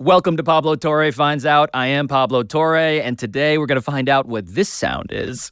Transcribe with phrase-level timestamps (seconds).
[0.00, 1.70] Welcome to Pablo Torre Finds Out.
[1.74, 5.50] I am Pablo Torre, and today we're going to find out what this sound is.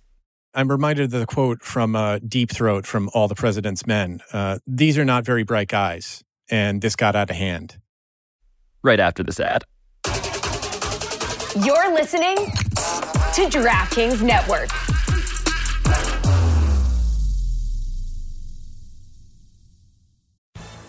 [0.54, 4.20] I'm reminded of the quote from uh, Deep Throat from All the President's Men.
[4.32, 7.78] Uh, These are not very bright guys, and this got out of hand.
[8.84, 9.64] Right after this ad.
[11.64, 14.68] You're listening to DraftKings Network.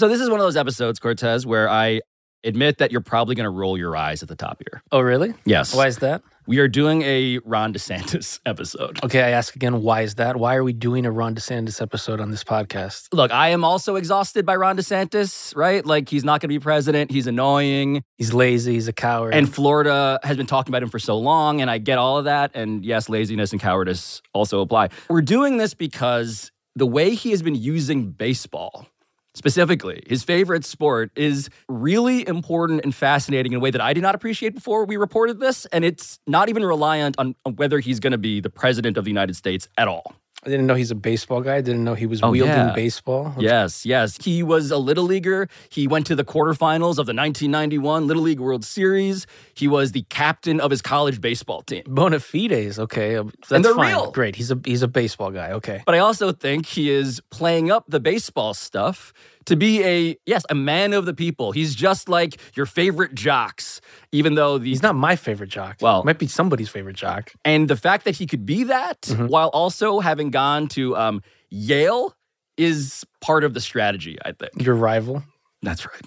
[0.00, 2.00] So, this is one of those episodes, Cortez, where I
[2.42, 4.82] admit that you're probably going to roll your eyes at the top here.
[4.90, 5.34] Oh, really?
[5.44, 5.74] Yes.
[5.74, 6.22] Why is that?
[6.46, 8.98] We are doing a Ron DeSantis episode.
[9.04, 10.38] Okay, I ask again, why is that?
[10.38, 13.08] Why are we doing a Ron DeSantis episode on this podcast?
[13.12, 15.84] Look, I am also exhausted by Ron DeSantis, right?
[15.84, 17.10] Like, he's not going to be president.
[17.10, 18.02] He's annoying.
[18.16, 19.34] He's lazy, he's a coward.
[19.34, 22.24] And Florida has been talking about him for so long, and I get all of
[22.24, 22.52] that.
[22.54, 24.88] And yes, laziness and cowardice also apply.
[25.10, 28.86] We're doing this because the way he has been using baseball,
[29.34, 34.02] specifically his favorite sport, is really important and fascinating in a way that I did
[34.02, 35.66] not appreciate before we reported this.
[35.66, 39.10] And it's not even reliant on, whether he's going to be the president of the
[39.10, 40.14] United States at all.
[40.44, 41.56] I didn't know he's a baseball guy.
[41.56, 42.72] I didn't know he was Oh, wielding yeah.
[42.72, 43.34] baseball.
[43.38, 44.16] Yes, yes.
[44.24, 45.48] He was a little leaguer.
[45.68, 49.26] He went to the quarterfinals of the 1991 Little League World Series.
[49.52, 51.82] He was the captain of his college baseball team.
[51.86, 53.16] Bona fides, okay.
[53.16, 53.88] That's And they're fine.
[53.94, 54.10] real.
[54.12, 54.36] Great.
[54.36, 55.52] He's a he's a baseball guy.
[55.52, 55.82] Okay.
[55.84, 59.12] But I also think he is playing up the baseball stuff
[59.50, 61.52] to be a, yes, a man of the people.
[61.52, 64.78] He's just like your favorite jocks, even though these.
[64.78, 65.76] He's not my favorite jock.
[65.80, 67.32] Well- might be somebody's favorite jock.
[67.44, 69.26] And the fact that he could be that Mm-hmm.
[69.26, 72.14] while also having gone to um, Yale
[72.56, 74.52] is part of the strategy, I think.
[74.60, 75.22] Your rival.
[75.62, 76.00] That's right.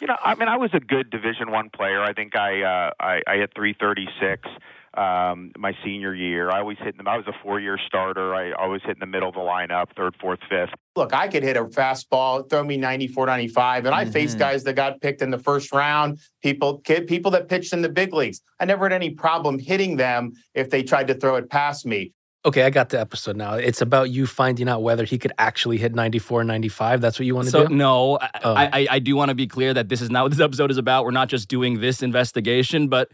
[0.00, 2.02] You know, I mean, I was a good Division One player.
[2.02, 4.48] I think I uh, I, I hit 336
[4.98, 6.50] um, my senior year.
[6.50, 7.10] I always hit in the.
[7.10, 8.34] I was a four-year starter.
[8.34, 10.70] I always hit in the middle of the lineup, third, fourth, fifth.
[10.96, 13.86] look, I could hit a fastball, throw me 94, 95.
[13.86, 14.40] And I faced Mhm.
[14.40, 17.88] guys that got picked in the first round, people kid, people that pitched in the
[17.88, 18.40] big leagues.
[18.58, 22.12] I never had any problem hitting them if they tried to throw it past me.
[22.44, 23.54] Okay, I got the episode now.
[23.54, 27.00] It's about you finding out whether he could actually hit 94 95.
[27.00, 27.74] That's what you want to So do?
[27.74, 28.54] no, I, Oh.
[28.54, 30.78] I, I do want to be clear that this is not what this episode is
[30.78, 31.04] about.
[31.04, 33.10] We're not just doing this investigation, but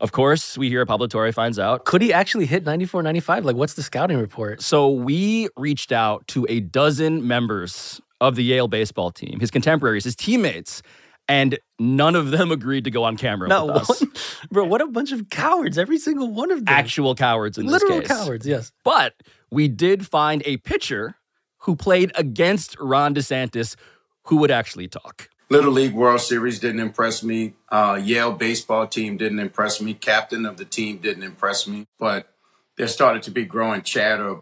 [0.00, 1.84] of course, we hear Pablo Torre finds out.
[1.84, 3.44] Could he actually hit 94 95?
[3.44, 4.60] Like, what's the scouting report?
[4.62, 10.04] So we reached out to a dozen members of the Yale baseball team, his contemporaries,
[10.04, 10.82] his teammates,
[11.28, 14.00] and none of them agreed to go on camera Not with us.
[14.00, 14.10] one.
[14.50, 15.78] Bro, what a bunch of cowards.
[15.78, 16.68] Every single one of them.
[16.74, 18.18] Actual cowards in Literal this case.
[18.18, 18.72] cowards, yes.
[18.84, 19.14] But
[19.50, 21.14] we did find a pitcher
[21.58, 23.76] who played against Ron DeSantis
[24.24, 25.28] who would actually talk.
[25.48, 27.54] Little League World Series didn't impress me.
[27.68, 29.94] Uh, Yale baseball team didn't impress me.
[29.94, 31.86] Captain of the team didn't impress me.
[31.98, 32.32] But
[32.76, 34.40] there started to be growing chatter.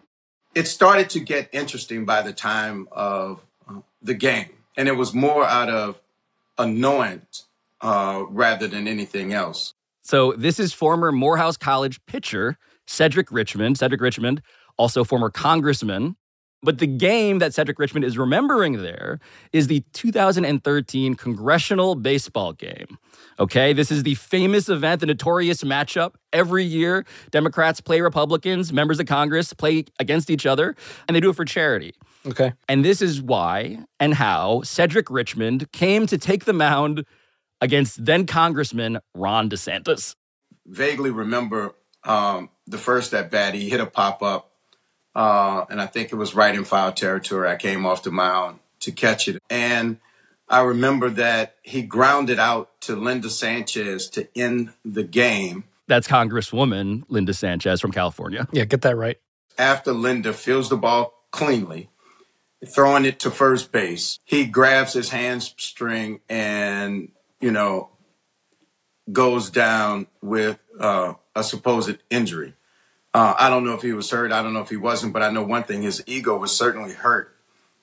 [0.54, 5.14] It started to get interesting by the time of uh, the game, and it was
[5.14, 6.00] more out of
[6.58, 7.46] annoyance
[7.80, 9.74] uh, rather than anything else.
[10.02, 13.78] So this is former Morehouse College pitcher Cedric Richmond.
[13.78, 14.42] Cedric Richmond,
[14.76, 16.16] also former congressman.
[16.62, 19.18] But the game that Cedric Richmond is remembering there
[19.52, 22.98] is the 2013 congressional baseball game.
[23.38, 26.14] Okay, this is the famous event, the notorious matchup.
[26.32, 30.76] Every year, Democrats play Republicans, members of Congress play against each other,
[31.08, 31.94] and they do it for charity.
[32.26, 32.52] Okay.
[32.68, 37.06] And this is why and how Cedric Richmond came to take the mound
[37.62, 40.14] against then Congressman Ron DeSantis.
[40.66, 44.49] Vaguely remember um, the first at bat, he hit a pop up
[45.14, 47.48] uh, and I think it was right in foul territory.
[47.48, 49.98] I came off the mound to catch it, and
[50.48, 55.64] I remember that he grounded out to Linda Sanchez to end the game.
[55.86, 58.48] That's Congresswoman Linda Sanchez from California.
[58.52, 59.18] Yeah, get that right.
[59.58, 61.90] After Linda fields the ball cleanly,
[62.66, 67.90] throwing it to first base, he grabs his hamstring and you know
[69.12, 72.54] goes down with uh, a supposed injury.
[73.12, 74.32] Uh, I don't know if he was hurt.
[74.32, 76.92] I don't know if he wasn't, but I know one thing: his ego was certainly
[76.92, 77.34] hurt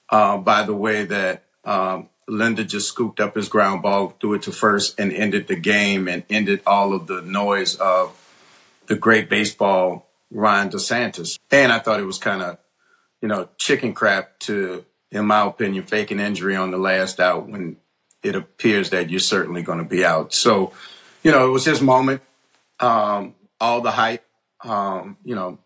[0.09, 4.43] uh, by the way that um, Linda just scooped up his ground ball, threw it
[4.43, 8.15] to first, and ended the game and ended all of the noise of
[8.87, 11.39] the great baseball Ron DeSantis.
[11.51, 12.57] And I thought it was kind of,
[13.21, 17.47] you know, chicken crap to, in my opinion, fake an injury on the last out
[17.47, 17.77] when
[18.23, 20.33] it appears that you're certainly going to be out.
[20.33, 20.73] So,
[21.23, 22.21] you know, it was his moment.
[22.79, 24.25] Um, all the hype,
[24.63, 25.59] um, you know,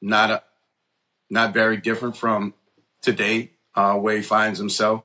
[0.00, 0.42] not a,
[1.30, 2.54] not very different from
[3.02, 5.02] today, uh, where he finds himself.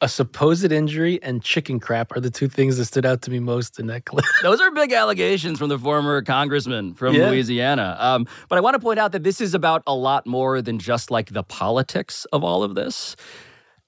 [0.00, 3.40] A supposed injury and chicken crap are the two things that stood out to me
[3.40, 4.24] most in that clip.
[4.42, 7.30] Those are big allegations from the former congressman from Yeah.
[7.30, 7.96] Louisiana.
[7.98, 10.78] Um, but I want to point out that this is about a lot more than
[10.78, 13.16] just like the politics of all of this.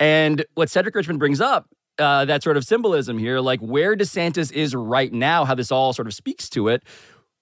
[0.00, 1.68] And what Cedric Richmond brings up,
[2.00, 5.92] uh, that sort of symbolism here, like where DeSantis is right now, how this all
[5.92, 6.82] sort of speaks to it.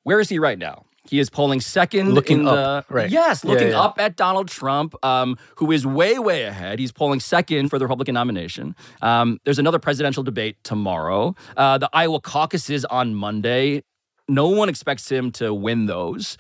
[0.02, 0.84] Where is he right now?
[1.08, 3.10] He is polling second Looking in up, right.
[3.10, 3.80] Yes, Yeah, looking yeah.
[3.80, 6.78] up at Donald Trump, um, who is way, way ahead.
[6.78, 8.76] He's polling second for the Republican nomination.
[9.00, 11.34] Um, there's another presidential debate tomorrow.
[11.56, 13.82] Uh, the Iowa caucuses on Monday.
[14.28, 16.36] No one expects him to win those.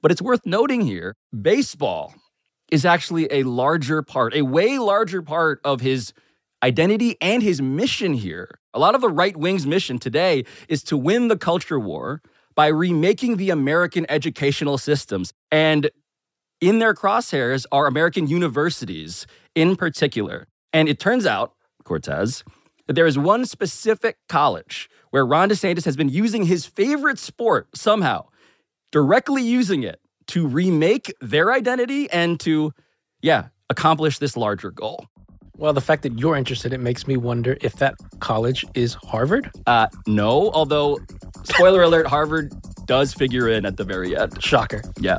[0.00, 2.14] But it's worth noting here baseball
[2.70, 6.12] is actually a larger part, a way larger part of his
[6.62, 8.58] identity and his mission here.
[8.72, 12.22] A lot of the right wing's mission today is to win the culture war
[12.54, 15.32] by remaking the American educational systems.
[15.50, 15.90] And
[16.60, 20.46] in their crosshairs are American universities in particular.
[20.72, 21.52] And it turns out,
[21.84, 22.44] Cortez,
[22.86, 27.68] that there is one specific college where Ron DeSantis has been using his favorite sport
[27.74, 28.26] somehow,
[28.90, 32.72] directly using it to remake their identity and to,
[33.20, 35.06] yeah, accomplish this larger goal.
[35.56, 39.50] Well, the fact that you're interested, it makes me wonder if that college is Harvard.
[39.66, 40.98] Uh, no, although,
[41.44, 42.52] spoiler alert, Harvard
[42.86, 44.42] does figure in at the very end.
[44.42, 44.82] Shocker.
[44.98, 45.18] Yeah.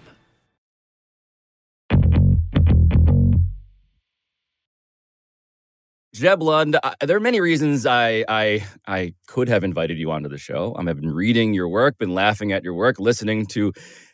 [6.13, 10.27] Jeb Lund, I, there are many reasons I, I I could have invited you onto
[10.27, 10.75] the show.
[10.77, 13.71] Um, I've been reading your work, been laughing at your work, listening to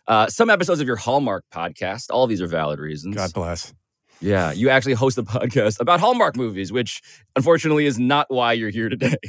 [0.08, 2.06] uh, some episodes of your Hallmark podcast.
[2.12, 3.16] All these are valid reasons.
[3.16, 3.74] God bless.
[4.22, 7.02] Yeah, you actually host a podcast about Hallmark movies, which
[7.36, 9.18] unfortunately is not why you're here today.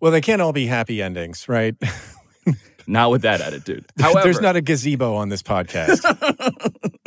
[0.00, 1.76] Well, they can't all be happy endings, right?
[2.88, 3.86] not with that attitude.
[4.00, 6.02] However, There's not a gazebo on this podcast.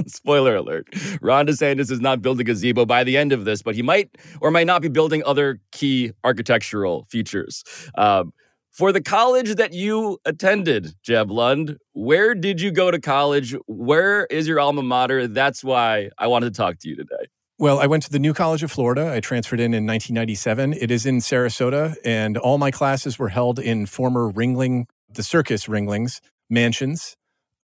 [0.07, 0.87] Spoiler alert.
[1.21, 4.17] Ron DeSantis is not building a gazebo by the end of this, but he might
[4.41, 7.63] or might not be building other key architectural features.
[7.97, 8.33] Um,
[8.71, 13.55] for the college that you attended, Jeb Lund, where did you go to college?
[13.67, 15.27] Where is your alma mater?
[15.27, 17.27] That's why I wanted to talk to you today.
[17.57, 19.13] Well, I went to the New College of Florida.
[19.13, 20.73] I transferred in in 1997.
[20.73, 25.69] It is in Sarasota, and all my classes were held in former Ringling, the circus
[25.69, 26.19] Ringlings
[26.49, 27.15] mansions.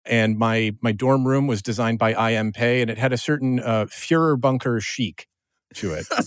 [0.05, 2.51] And my my dorm room was designed by I.M.
[2.51, 5.27] Pei, and it had a certain uh, Führer bunker chic
[5.75, 6.07] to it.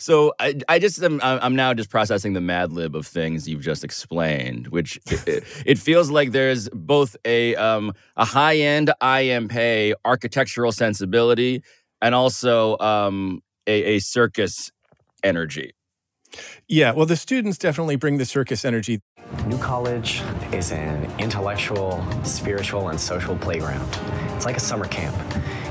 [0.00, 3.60] So I, I just am I'm now just processing the Mad Lib of things you've
[3.60, 9.48] just explained, which it, it feels like there's both a um, a high end I.M.
[9.48, 11.62] Pei architectural sensibility
[12.00, 14.70] and also um, a, a circus
[15.22, 15.72] energy.
[16.68, 19.00] Yeah, well, the students definitely bring the circus energy.
[19.46, 20.22] New College
[20.52, 23.88] is an intellectual, spiritual, and social playground.
[24.34, 25.16] It's like a summer camp.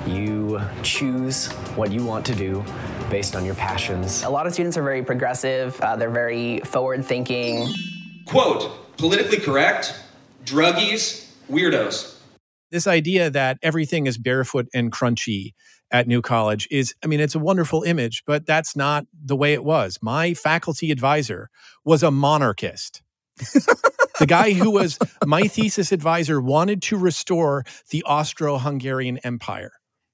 [0.07, 2.63] You choose what you want to do
[3.09, 4.23] based on your passions.
[4.23, 7.67] A lot of students are very progressive, uh, they're very forward thinking.
[8.25, 9.95] Quote, politically correct,
[10.45, 12.17] druggies, weirdos.
[12.71, 15.53] This idea that everything is barefoot and crunchy
[15.91, 19.53] at New College is, I mean, it's a wonderful image, but that's not the way
[19.53, 20.00] it was.
[20.01, 21.50] My faculty advisor
[21.84, 23.01] was a monarchist.
[24.19, 29.72] the guy who was my thesis advisor wanted to restore the Austro Hungarian Empire.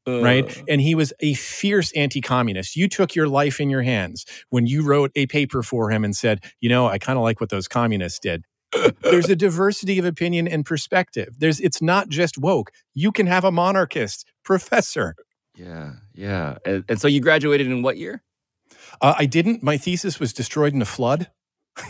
[0.08, 0.63] Right.
[0.70, 2.75] And he was a fierce anti communist.
[2.75, 6.15] You took your life in your hands when you wrote a paper for him and
[6.15, 8.44] said, you know, I kind of like what those communists did.
[9.01, 11.36] There's a diversity of opinion and perspective.
[11.39, 12.72] There's it's not just woke.
[12.94, 15.15] You can have a monarchist professor.
[15.55, 16.57] Yeah, yeah.
[16.65, 18.21] And, and so you graduated in what year?
[19.01, 19.63] Uh, I didn't.
[19.63, 21.29] My thesis was destroyed in a flood.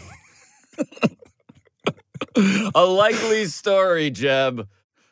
[2.75, 4.67] a likely story, Jeb.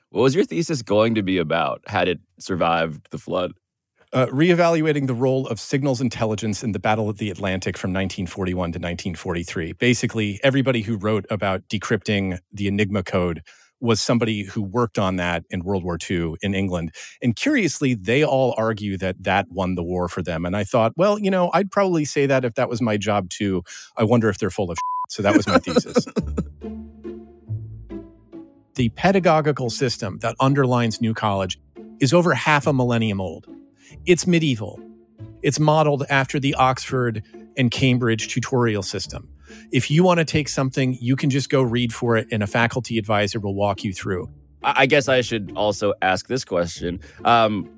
[0.10, 3.53] What was your thesis going to be about had it survived the flood.
[4.12, 8.55] Uh, reevaluating the role of signals intelligence in the Battle of the Atlantic from 1941
[8.55, 9.74] to 1943.
[9.74, 13.41] Basically, everybody who wrote about decrypting the Enigma code
[13.83, 16.95] was somebody who worked on that in World War II in England.
[17.21, 20.45] And curiously, they all argue that that won the war for them.
[20.45, 23.29] And I thought, well, you know, I'd probably say that if that was my job
[23.29, 23.61] too.
[23.97, 24.83] I wonder if they're full of shit.
[25.09, 26.05] So that was my thesis.
[28.75, 31.59] the pedagogical system that underlines New College
[31.99, 33.47] is over half a millennium old.
[34.05, 34.79] It's medieval.
[35.41, 37.21] It's modeled after the Oxford
[37.57, 39.27] and Cambridge tutorial system.
[39.72, 42.48] If you want to take something, you can just go read for it, and a
[42.48, 44.29] faculty advisor will walk you through.
[44.63, 47.00] I guess I should also ask this question.
[47.25, 47.69] Um,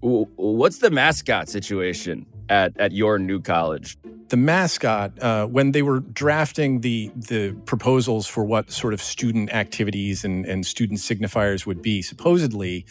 [0.00, 3.96] what's the mascot situation at, at your new college?
[4.28, 9.52] The mascot, uh, when they were drafting the the proposals for what sort of student
[9.52, 12.84] activities and, and student signifiers would be, supposedly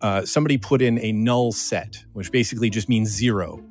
[0.00, 3.62] uh, somebody put in a null set, which basically just means zero.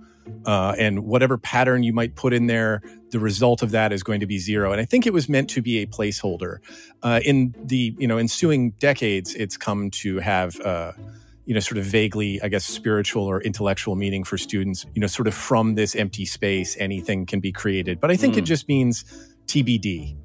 [0.46, 4.20] Uh, and whatever pattern you might put in there, the result of that is going
[4.20, 4.72] to be zero.
[4.72, 6.58] And I think it was meant to be a placeholder.
[7.04, 10.94] Uh, in the you know ensuing decades, it's come to have uh,
[11.48, 14.86] you know, sort of vaguely, I guess, spiritual or intellectual meaning for students.
[14.94, 18.02] You know, sort of from this empty space, anything can be created.
[18.02, 18.40] But I think mm.
[18.40, 18.46] it hmm.
[18.46, 19.06] just means
[19.46, 20.18] TBD.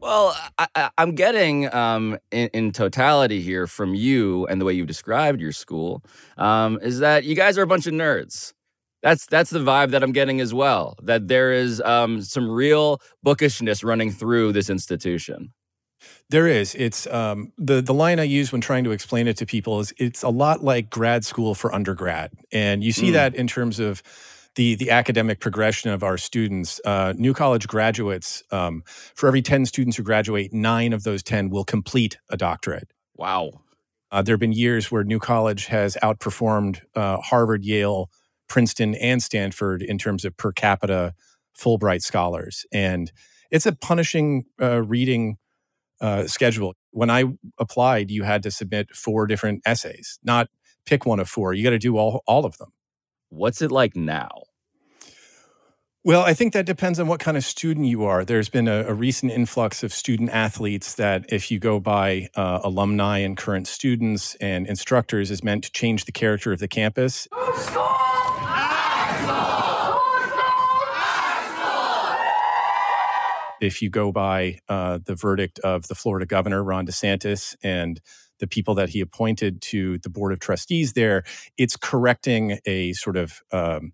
[0.00, 4.86] Well, I, am getting um, in, in, totality here from you and the way you've
[4.86, 6.02] described your school
[6.38, 8.54] um, is that you guys are a bunch of nerds.
[9.02, 10.96] That's that's the vibe that I'm getting as well.
[11.02, 15.52] That there is um, some real bookishness running through this institution.
[16.28, 16.74] There is.
[16.74, 19.92] It's um, the the line I use when trying to explain it to people is
[19.98, 23.14] it's a lot like grad school for undergrad, and you see mm.
[23.14, 24.02] that in terms of
[24.54, 26.80] the the academic progression of our students.
[26.84, 28.82] Uh, new college graduates, um,
[29.14, 32.92] for every ten students who graduate, nine of those ten will complete a doctorate.
[33.16, 33.62] Wow.
[34.12, 38.10] Uh, there have been years where New College has outperformed uh, Harvard, Yale,
[38.50, 41.14] Princeton, and Stanford in terms of per capita
[41.56, 43.10] Fulbright scholars, and
[43.50, 45.38] it's a punishing uh, reading
[46.02, 46.74] uh, schedule.
[46.90, 47.24] When I
[47.58, 50.48] applied, you had to submit four different essays, not
[50.84, 51.54] pick one of four.
[51.54, 52.72] You got to do all, all of them.
[53.28, 54.30] What's it like now?
[56.02, 58.24] Well, I think that depends on what kind of student you are.
[58.24, 62.60] There's been a, a recent influx of student athletes that, if you go by uh,
[62.64, 67.28] alumni and current students and instructors, is meant to change the character of the campus.
[73.60, 78.00] If you go by uh, the verdict of the Florida governor, Ron DeSantis, and
[78.38, 81.24] the people that he appointed to the board of trustees there,
[81.58, 83.92] it's correcting a sort of um,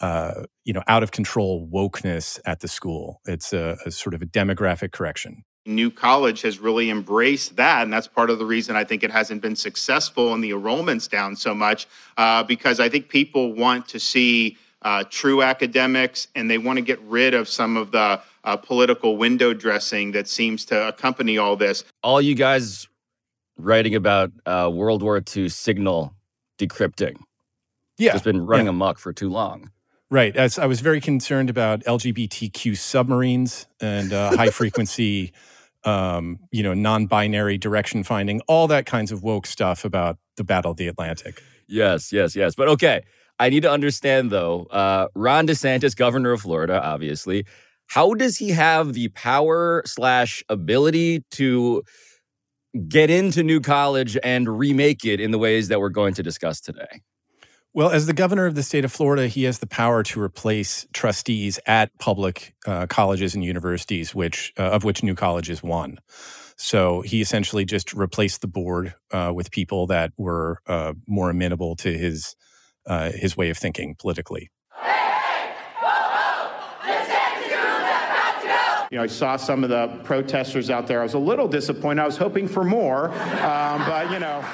[0.00, 3.20] uh, you know out of control wokeness at the school.
[3.24, 5.44] It's a, a sort of a demographic correction.
[5.64, 9.10] New College has really embraced that, and that's part of the reason I think it
[9.10, 13.86] hasn't been successful and the enrollment's down so much uh, because I think people want
[13.88, 18.20] to see uh, true academics and they want to get rid of some of the
[18.44, 21.84] uh, political window dressing that seems to accompany all this.
[22.02, 22.88] All you guys
[23.56, 26.14] writing about uh, World War II signal
[26.58, 27.16] decrypting.
[27.98, 28.14] Yeah.
[28.14, 28.70] It's been running yeah.
[28.70, 29.70] amok for too long.
[30.10, 30.36] Right.
[30.36, 35.32] As I was very concerned about LGBTQ submarines and uh, high frequency,
[35.84, 40.44] um, you know, non binary direction finding, all that kinds of woke stuff about the
[40.44, 41.42] Battle of the Atlantic.
[41.68, 42.54] Yes, yes, yes.
[42.54, 43.02] But okay.
[43.38, 47.44] I need to understand though, uh, Ron DeSantis, governor of Florida, obviously,
[47.88, 51.82] how does he have the power slash ability to
[52.88, 56.60] get into new college and remake it in the ways that we're going to discuss
[56.60, 57.02] today?
[57.74, 60.86] Well, as the governor of the state of Florida, he has the power to replace
[60.92, 65.98] trustees at public uh, colleges and universities, which uh, of which New College is one.
[66.56, 71.74] So he essentially just replaced the board uh, with people that were uh, more amenable
[71.76, 72.36] to his
[72.86, 74.50] uh, his way of thinking politically.
[78.90, 81.00] you know, I saw some of the protesters out there.
[81.00, 82.02] I was a little disappointed.
[82.02, 84.44] I was hoping for more, um, but you know.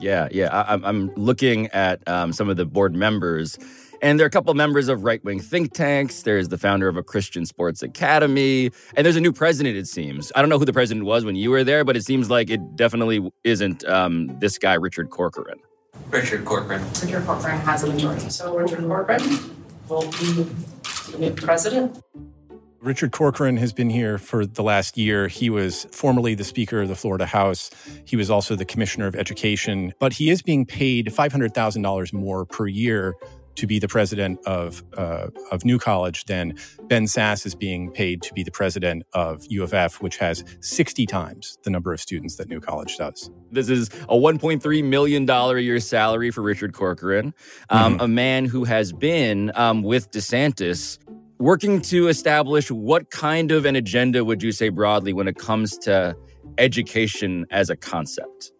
[0.00, 0.48] Yeah, yeah.
[0.48, 3.58] I, am looking at um, some of the board members,
[4.00, 6.22] and there are a couple of members of right wing think tanks.
[6.22, 10.32] There's the founder of a Christian sports academy, and there's a new president, it seems.
[10.34, 12.48] I don't know who the president was when you were there, but it seems like
[12.50, 15.58] it definitely isn't um, this guy, Richard Corcoran.
[16.08, 16.82] Richard Corcoran.
[17.02, 18.30] Richard Corcoran has a majority.
[18.30, 19.20] So Richard Corcoran
[19.88, 20.44] will be
[21.12, 22.02] the new president.
[22.80, 25.28] Richard Corcoran has been here for the last year.
[25.28, 27.70] He was formerly the Speaker of the Florida House.
[28.06, 32.66] He was also the Commissioner of Education, but he is being paid $500,000 more per
[32.66, 33.14] year
[33.56, 38.22] to be the president of uh, of New College, than Ben Sasse is being paid
[38.22, 42.00] to be the president of U of F, which has 60 times the number of
[42.00, 43.30] students that New College does.
[43.50, 47.34] This is a 1.3 million dollar a year salary for Richard Corcoran,
[47.68, 48.04] um, mm-hmm.
[48.04, 50.98] a man who has been um, with DeSantis
[51.40, 55.76] working to establish what kind of an agenda would you say broadly when it comes
[55.78, 56.14] to
[56.58, 58.52] education as a concept?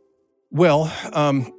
[0.51, 1.53] Well, um,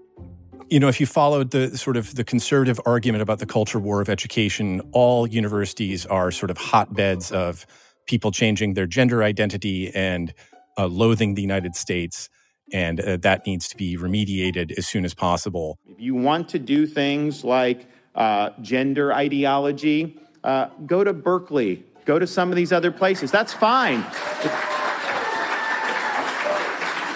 [0.70, 4.02] you know, if you followed the sort of the conservative argument about the culture war
[4.02, 7.68] of education, all universities are sort of hotbeds of
[8.08, 10.34] people changing their gender identity and
[10.78, 12.30] uh, loathing the United States.
[12.74, 15.78] And uh, that needs to be remediated as soon as possible.
[15.86, 17.86] If you want to do things like
[18.16, 23.32] uh, gender ideology, uh, go to Berkeley, go to some of these other places.
[23.32, 24.06] That's fine.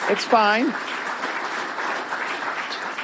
[0.07, 0.73] It's fine.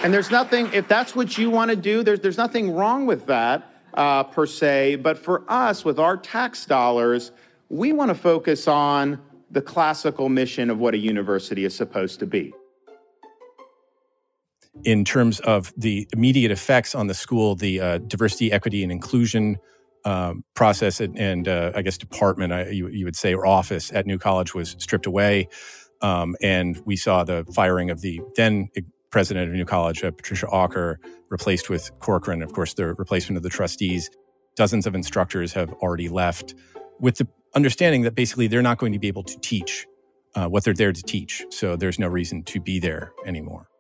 [0.04, 3.28] And there's nothing, if that's what you want to do, there's, there's nothing wrong with
[3.28, 4.98] that uh, per se.
[4.98, 7.32] But for us, with our tax dollars,
[7.70, 12.26] we want to focus on the classical mission of what a university is supposed to
[12.26, 12.54] be.
[14.84, 19.60] In terms of the immediate effects on the school, the uh, diversity, equity, and inclusion
[20.06, 23.92] um, process and, and uh, I guess department, I, you, you, would say, or office
[23.94, 25.48] at New College was stripped away.
[26.02, 28.70] Um, and we saw the firing of the then
[29.12, 30.96] president of New College, uh, Patricia Okker,
[31.30, 32.42] replaced with Corcoran.
[32.42, 34.10] Of course, the replacement of the trustees.
[34.56, 36.56] Dozens of instructors have already left
[37.00, 39.86] with the understanding that basically they're not going to be able to teach
[40.36, 41.46] uh, what they're there to teach.
[41.50, 43.71] So there's no reason to be there anymore.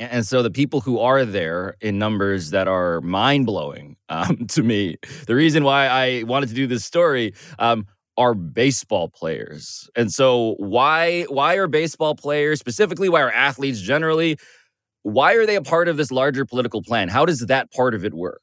[0.00, 4.62] And so the people who are there in numbers that are mind blowing um, to
[4.62, 9.88] me, the reason why I wanted to do this story um, are baseball players.
[9.94, 14.36] And so why why are baseball players specifically why are athletes generally
[15.02, 17.08] why are they a part of this larger political plan?
[17.08, 18.42] How does that part of it work?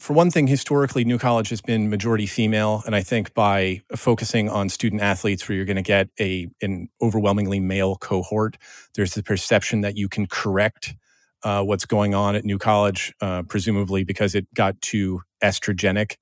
[0.00, 4.48] For one thing, historically, New College has been majority female, and I think by focusing
[4.48, 8.56] on student athletes, where you're going to get a an overwhelmingly male cohort,
[8.94, 10.94] there's the perception that you can correct
[11.42, 16.16] uh, what's going on at New College, uh, presumably because it got too estrogenic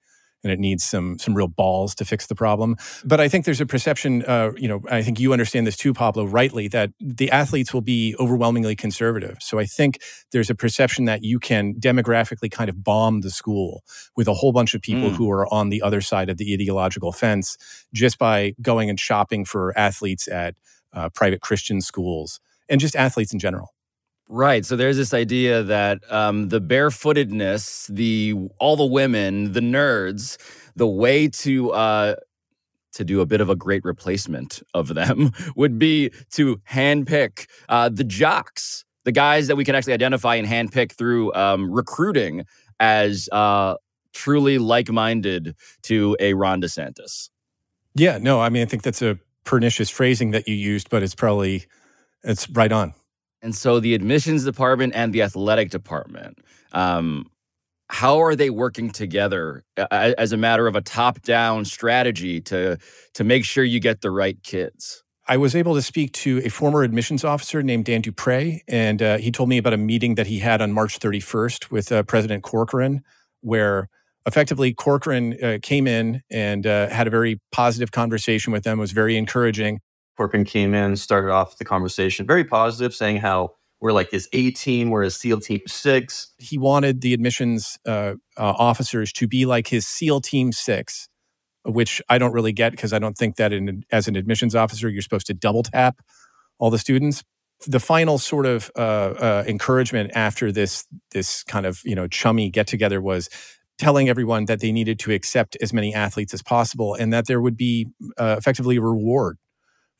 [0.44, 2.76] and it needs some some real balls to fix the problem.
[3.04, 5.92] But I think there's a perception, uh, you know, I think you understand this too,
[5.92, 9.38] Pablo, rightly, that the athletes will be overwhelmingly conservative.
[9.40, 10.00] So I think
[10.32, 13.82] there's a perception that you can demographically kind of bomb the school
[14.16, 15.14] with a whole bunch of people mm.
[15.14, 17.56] who are on the other side of the ideological fence
[17.92, 20.54] just by going and shopping for athletes at
[20.92, 23.72] uh, private Christian schools and just athletes in general.
[24.28, 24.64] Right.
[24.66, 30.36] So there's this idea that um, the barefootedness, the all the women, the nerds,
[30.76, 32.16] the way to uh,
[32.92, 37.88] to do a bit of a great replacement of them would be to handpick uh,
[37.88, 42.44] the jocks, the guys that we can actually identify and handpick through um, recruiting
[42.80, 43.76] as uh,
[44.12, 47.30] truly like-minded to a Ron DeSantis.
[47.94, 48.18] Yeah.
[48.18, 48.40] No.
[48.40, 51.64] I mean, I think that's a pernicious phrasing that you used, but it's probably
[52.22, 52.94] it's right on.
[53.42, 56.38] And so the admissions department and the athletic department,
[56.72, 57.30] um,
[57.90, 62.76] how are they working together as a matter of a top-down strategy to
[63.14, 65.02] to make sure you get the right kids?
[65.26, 69.18] I was able to speak to a former admissions officer named Dan Dupre, and uh,
[69.18, 72.42] he told me about a meeting that he had on March 31st with uh, President
[72.42, 73.02] Corcoran,
[73.42, 73.88] where
[74.26, 78.78] effectively Corcoran uh, came in and uh, had a very positive conversation with them.
[78.78, 79.80] Was very encouraging.
[80.18, 84.50] Corcoran came in, started off the conversation very positive, saying how we're like his A
[84.50, 86.34] team, we're his SEAL team six.
[86.38, 91.08] He wanted the admissions uh, uh, officers to be like his SEAL team six,
[91.64, 94.88] which I don't really get because I don't think that in, as an admissions officer,
[94.88, 96.00] you're supposed to double tap
[96.58, 97.22] all the students.
[97.68, 102.50] The final sort of uh, uh encouragement after this this kind of you know chummy
[102.50, 103.28] get together was
[103.78, 107.40] telling everyone that they needed to accept as many athletes as possible and that there
[107.40, 109.38] would be uh, effectively a reward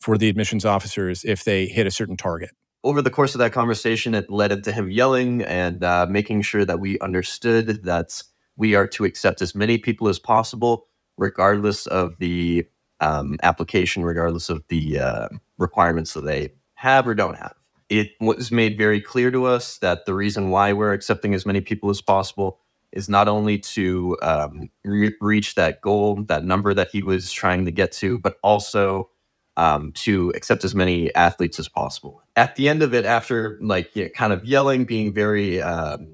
[0.00, 2.50] for the admissions officers if they hit a certain target.
[2.84, 6.64] Over the course of that conversation, it led into him yelling and uh, making sure
[6.64, 8.22] that we understood that
[8.56, 12.66] we are to accept as many people as possible, regardless of the
[13.00, 17.54] um, application, regardless of the uh, requirements that they have or don't have.
[17.88, 21.60] It was made very clear to us that the reason why we're accepting as many
[21.60, 22.60] people as possible
[22.92, 27.64] is not only to um, re- reach that goal, that number that he was trying
[27.64, 29.10] to get to, but also
[29.58, 32.22] um, to accept as many athletes as possible.
[32.36, 36.08] At the end of it, after like you know, kind of yelling, being very um,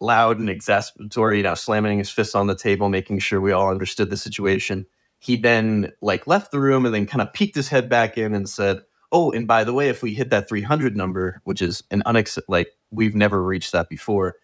[0.00, 3.68] loud and exasperatory, you know, slamming his fists on the table, making sure we all
[3.68, 4.86] understood the situation,
[5.18, 8.34] he then like left the room and then kind of peeked his head back in
[8.34, 8.80] and said,
[9.12, 12.38] "Oh, and by the way, if we hit that 300 number, which is an unex
[12.48, 14.36] like we've never reached that before,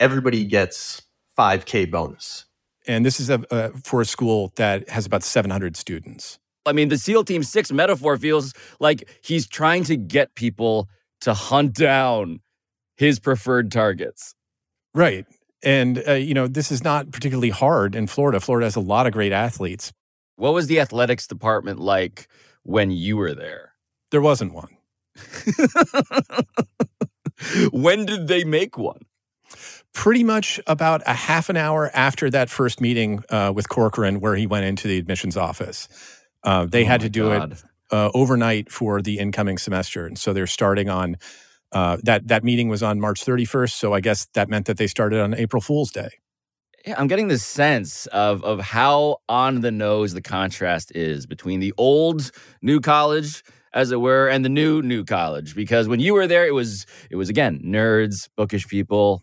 [0.00, 1.02] everybody gets
[1.38, 2.46] 5K bonus.
[2.86, 6.38] And this is a, uh, for a school that has about 700 students.
[6.66, 10.88] I mean, the SEAL Team 6 metaphor feels like he's trying to get people
[11.20, 12.40] to hunt down
[12.96, 14.34] his preferred targets.
[14.94, 15.26] Right.
[15.62, 18.40] And, uh, you know, this is not particularly hard in Florida.
[18.40, 19.92] Florida has a lot of great athletes.
[20.36, 22.28] What was the athletics department like
[22.62, 23.72] when you were there?
[24.10, 24.76] There wasn't one.
[27.72, 29.00] when did they make one?
[29.92, 34.34] Pretty much about a half an hour after that first meeting uh, with Corcoran, where
[34.34, 35.88] he went into the admissions office.
[36.44, 37.52] Uh, they Oh had to do God.
[37.52, 41.16] it uh, overnight for the incoming semester, and so they're starting on
[41.72, 42.28] uh, that.
[42.28, 45.34] That meeting was on March 31st, so I guess that meant that they started on
[45.34, 46.10] April Fool's Day.
[46.86, 51.60] Yeah, I'm getting this sense of of how on the nose the contrast is between
[51.60, 52.30] the old
[52.60, 55.54] new college, as it were, and the new new college.
[55.54, 59.22] Because when you were there, it was it was again nerds, bookish people,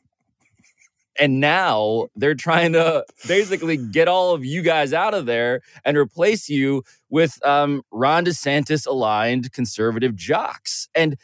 [1.20, 5.98] and now they're trying to basically get all of you guys out of there and
[5.98, 10.88] replace you with um, Ron DeSantis aligned conservative jocks.
[10.96, 11.18] And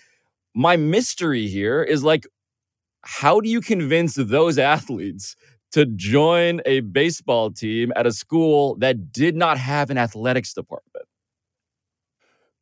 [0.54, 2.28] my mystery here is like,
[3.02, 5.36] how do you convince those athletes
[5.72, 10.97] to join a baseball team at a school that did not have an athletics department?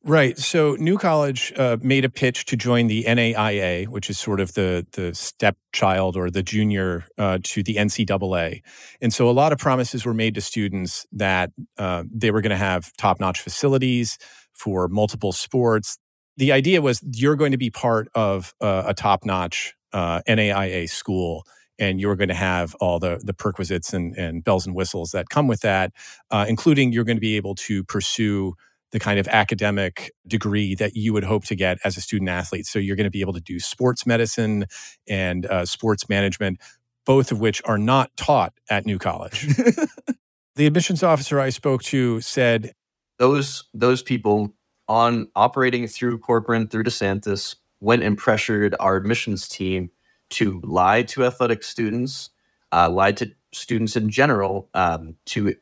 [0.08, 0.38] Right.
[0.38, 4.54] So New College uh, made a pitch to join the NAIA, which is sort of
[4.54, 8.62] the the stepchild or the junior uh, to the NCAA.
[9.02, 12.52] And so a lot of promises were made to students that uh, they were going
[12.52, 14.20] to have top notch facilities
[14.54, 15.98] for multiple sports.
[16.38, 21.46] The idea was you're going to be part of a top notch uh, NAIA school.
[21.78, 25.28] And you're going to have all the the perquisites and, and bells and whistles that
[25.30, 25.92] come with that,
[26.32, 28.54] uh, including you're going to be able to pursue
[28.92, 32.66] the kind of academic degree that you would hope to get as a student athlete.
[32.66, 34.66] So you're going to be able to do sports medicine
[35.08, 36.60] and uh, sports management,
[37.06, 39.48] both of which are not taught at New College.
[40.56, 42.74] the admissions officer I spoke to said
[43.18, 44.54] those those people
[44.88, 49.90] on operating through Corcoran through DeSantis went and pressured our admissions team
[50.30, 52.30] to lie to athletic students,
[52.72, 55.56] uh, lied to students in general um, to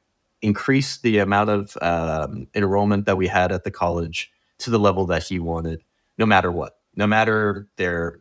[0.44, 5.08] increase the amount of um, enrollment that we had at the college to the level
[5.08, 5.82] that he wanted,
[6.18, 8.20] no matter what, no matter their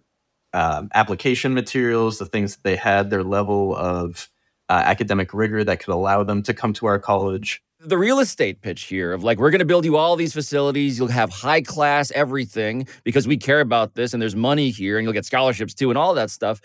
[0.54, 4.28] um, application materials, the things that they had, their level of
[4.68, 7.62] uh, academic rigor that could allow them to come to our college.
[7.84, 10.98] the real estate pitch here of like we're going to build you all these facilities
[10.98, 15.04] you'll have high class everything because we care about this and there's money here and
[15.04, 16.60] you'll get scholarships too and all that stuff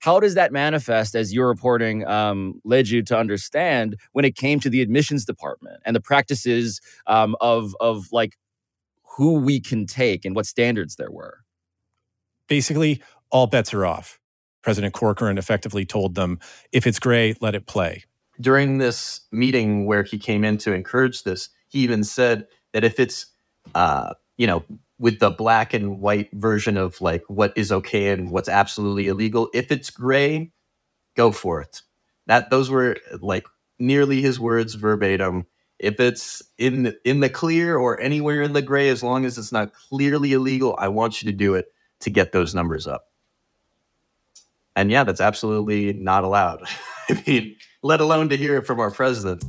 [0.00, 4.60] how does that manifest as your reporting um, led you to understand when it came
[4.60, 8.36] to the admissions department and the practices um, of of like
[9.16, 11.38] who we can take and what standards there were
[12.50, 14.18] basically all bets are off.
[14.62, 16.38] President Corcoran effectively told them,
[16.72, 18.04] if it's gray, let it play.
[18.40, 22.98] during this meeting where he came in to encourage this, he even said that if
[22.98, 23.26] it's,
[23.74, 24.64] uh, you know,
[25.00, 29.48] with the black and white version of like what is okay and what's absolutely illegal,
[29.54, 30.52] if it's gray,
[31.16, 31.80] go for it.
[32.26, 33.46] That those were like
[33.78, 35.46] nearly his words verbatim.
[35.78, 39.38] If it's in the, in the clear or anywhere in the gray, as long as
[39.38, 43.06] it's not clearly illegal, I want you to do it to get those numbers up.
[44.76, 46.62] And yeah, that's absolutely not allowed.
[47.08, 49.42] I mean, let alone to hear it from our president.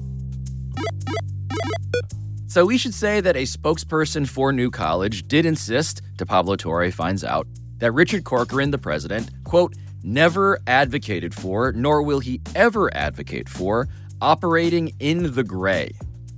[2.51, 6.91] So we should say that a spokesperson for New College did insist to Pablo Torre
[6.91, 12.93] finds out that Richard Corcoran, the president, quote, never advocated for, nor will he ever
[12.93, 13.87] advocate for,
[14.19, 15.91] operating in the gray,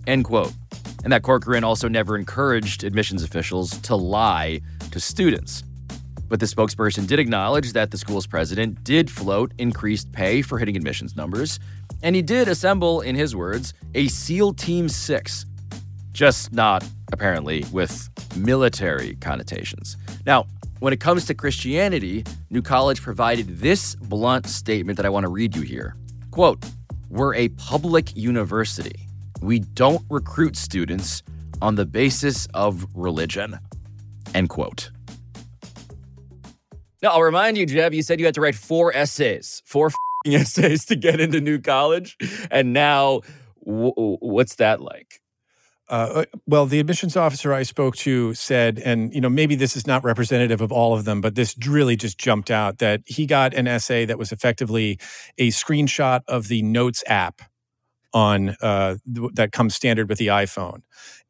[0.05, 0.53] end quote.
[1.03, 5.63] And that Corcoran also never encouraged admissions officials to lie to students.
[6.27, 10.77] But the spokesperson did acknowledge that the school's president did float increased pay for hitting
[10.77, 11.59] admissions numbers,
[12.03, 15.45] and he did assemble, in his words, a SEAL Team 6
[16.13, 19.97] just not apparently with military connotations.
[20.25, 20.45] Now,
[20.79, 25.29] when it comes to Christianity, New College provided this blunt statement that I want to
[25.29, 25.95] read you here.
[26.31, 26.65] Quote,
[27.09, 29.07] "We're a public university.
[29.41, 31.23] We don't recruit students
[31.61, 33.59] on the basis of religion."
[34.33, 34.91] End quote.
[37.01, 39.91] Now, I'll remind you, Jeb, you said you had to write four essays, four
[40.25, 42.17] essays to get into New College.
[42.49, 43.21] And now,
[43.65, 45.19] w- what's that like?
[45.93, 49.85] Uh, well, the admissions officer I spoke to said, and you know, maybe this is
[49.85, 53.53] not representative of all of them, but this really just jumped out that he got
[53.53, 54.99] an essay that was effectively
[55.37, 57.43] a screenshot of the Notes app
[58.13, 60.81] on uh, th- that comes standard with the iPhone,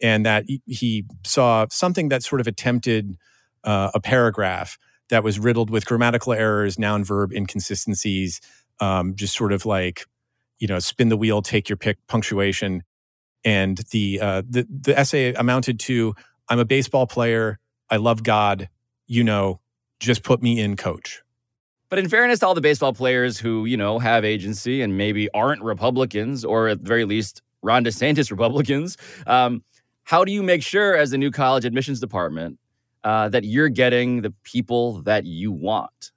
[0.01, 3.17] and that he- he saw something that sort of attempted
[3.65, 4.77] uh, a paragraph
[5.09, 8.41] that was riddled with grammatical errors, noun verb inconsistencies,
[8.79, 10.05] um, just sort of like,
[10.59, 12.83] you know, spin the wheel, take your pick punctuation.
[13.45, 16.15] And the, uh, the, the essay amounted to
[16.49, 17.59] I'm a baseball player.
[17.89, 18.69] I love God.
[19.07, 19.59] You know,
[19.99, 21.21] just put me in coach.
[21.89, 25.29] But in fairness to all the baseball players who, you know, have agency and maybe
[25.31, 29.63] aren't Republicans or at the very least Ron DeSantis Republicans, um,
[30.03, 32.59] how do you make sure as a new college admissions department
[33.03, 36.11] uh, that you're getting the people that you want?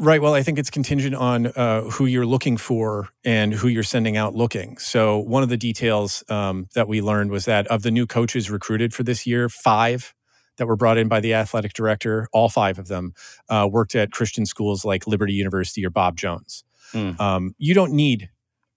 [0.00, 0.22] Right.
[0.22, 4.16] Well, I think it's contingent on uh, who you're looking for and who you're sending
[4.16, 4.78] out looking.
[4.78, 8.48] So, one of the details um, that we learned was that of the new coaches
[8.48, 10.14] recruited for this year, five
[10.56, 13.12] that were brought in by the athletic director, all five of them
[13.48, 16.64] uh, worked at Christian schools like Liberty University or Bob Jones.
[16.92, 17.18] Mm.
[17.20, 18.30] Um, you don't need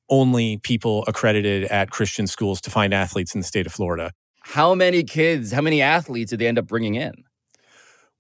[0.10, 4.12] only people accredited at Christian schools to find athletes in the state of Florida.
[4.42, 7.14] How many kids, how many athletes did they end up bringing in?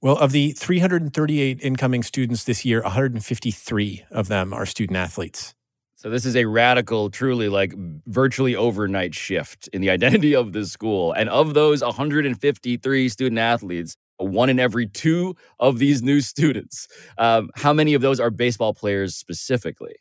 [0.01, 5.53] Well, of the 338 incoming students this year, 153 of them are student athletes.
[5.95, 7.75] So this is a radical, truly like
[8.07, 11.13] virtually overnight shift in the identity of the school.
[11.13, 16.87] And of those 153 student athletes, one in every two of these new students,
[17.19, 19.97] um, how many of those are baseball players specifically?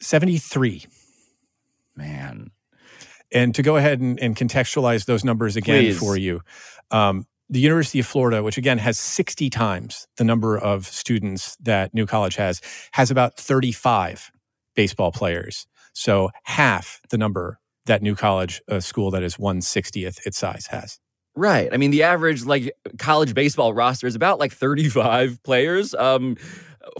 [0.00, 0.84] 73.
[1.94, 2.50] Man.
[3.32, 5.98] And to go ahead and, and contextualize those numbers again Please.
[5.98, 6.40] for you,
[6.90, 11.92] um, the University of Florida, which again has 60 times the number of students that
[11.92, 12.62] New College has,
[12.92, 14.32] has about 35
[14.74, 15.66] baseball players.
[15.92, 20.98] So half the number that New College, a school that is 160th its size, has.
[21.36, 21.68] Right.
[21.72, 25.94] I mean, the average like college baseball roster is about like 35 players.
[25.94, 26.36] Um,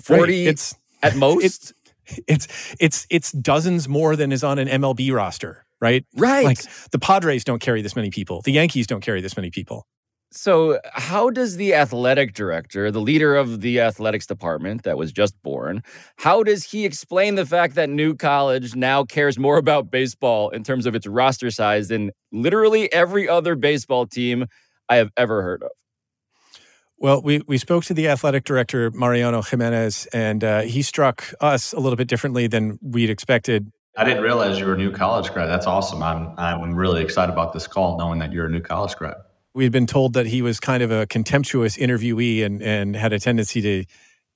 [0.03, 0.51] 40 right.
[0.51, 1.45] it's, at most.
[1.45, 1.73] It's,
[2.27, 6.05] it's it's it's dozens more than is on an MLB roster, right?
[6.17, 6.45] Right.
[6.45, 6.59] Like
[6.91, 8.43] the Padres don't carry this many people.
[8.43, 9.87] The Yankees don't carry this many people.
[10.35, 15.35] So, how does the athletic director, the leader of the athletics department that was just
[15.43, 15.83] born,
[16.17, 20.65] how does he explain the fact that New College now cares more about baseball in
[20.65, 24.47] terms of its roster size than literally every other baseball team
[24.89, 25.71] I have ever heard of?
[26.97, 31.75] Well, we, we spoke to the athletic director, Mariano Jimenez, and uh, he struck us
[31.75, 33.71] a little bit differently than we'd expected.
[33.99, 35.51] I didn't realize you were a new college grad.
[35.51, 36.03] That's awesome.
[36.03, 39.17] I'm, I'm really excited about this call, knowing that you're a new college grad
[39.55, 43.13] we had been told that he was kind of a contemptuous interviewee and and had
[43.13, 43.85] a tendency to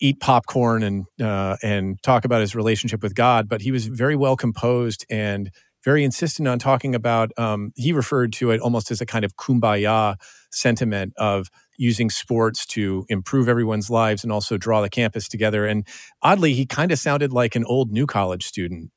[0.00, 4.16] eat popcorn and uh, and talk about his relationship with God, but he was very
[4.16, 5.50] well composed and
[5.84, 7.30] very insistent on talking about.
[7.38, 10.16] Um, he referred to it almost as a kind of kumbaya
[10.50, 11.48] sentiment of
[11.78, 15.66] using sports to improve everyone's lives and also draw the campus together.
[15.66, 15.86] And
[16.22, 18.90] oddly, he kind of sounded like an old new college student.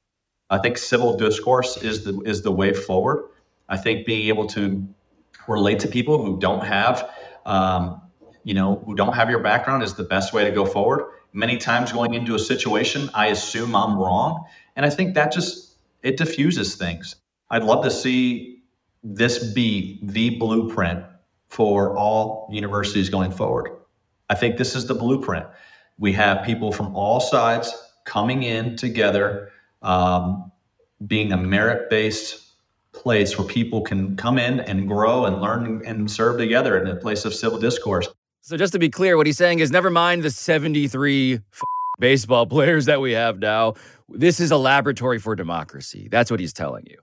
[0.49, 3.29] I think civil discourse is the is the way forward.
[3.69, 4.87] I think being able to
[5.49, 7.09] relate to people who don't have,
[7.45, 8.01] um,
[8.43, 11.11] you know, who don't have your background is the best way to go forward.
[11.33, 14.45] Many times going into a situation, I assume I'm wrong.
[14.75, 17.15] And I think that just, it diffuses things.
[17.49, 18.61] I'd love to see
[19.03, 21.03] this be the blueprint
[21.47, 23.71] for all universities going forward.
[24.29, 25.45] I think this is the blueprint.
[25.97, 27.73] We have people from all sides
[28.05, 30.51] coming in together, um,
[31.05, 32.48] being a merit based
[32.99, 36.95] place where people can come in and grow and learn and serve together in a
[36.95, 38.07] place of civil discourse.
[38.41, 41.41] So, just to be clear, what he's saying is never mind the 73 f-
[41.99, 43.75] baseball players that we have now.
[44.09, 46.07] This is a laboratory for democracy.
[46.09, 46.97] That's what he's telling you.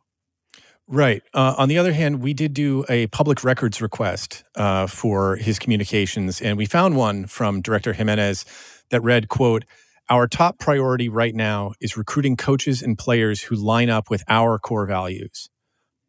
[0.88, 1.22] Right.
[1.34, 5.58] Uh, on the other hand, we did do a public records request uh, for his
[5.58, 8.44] communications, and we found one from Director Jimenez
[8.90, 9.64] that read, quote,
[10.08, 14.56] our top priority right now is recruiting coaches and players who line up with our
[14.56, 15.48] core values.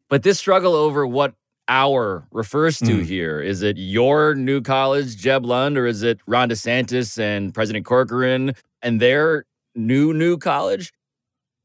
[0.10, 1.34] But this struggle over what
[1.67, 3.04] our refers to mm.
[3.04, 7.86] here is it your new college, Jeb Lund, or is it Ron DeSantis and President
[7.86, 10.93] Corcoran and their new new college?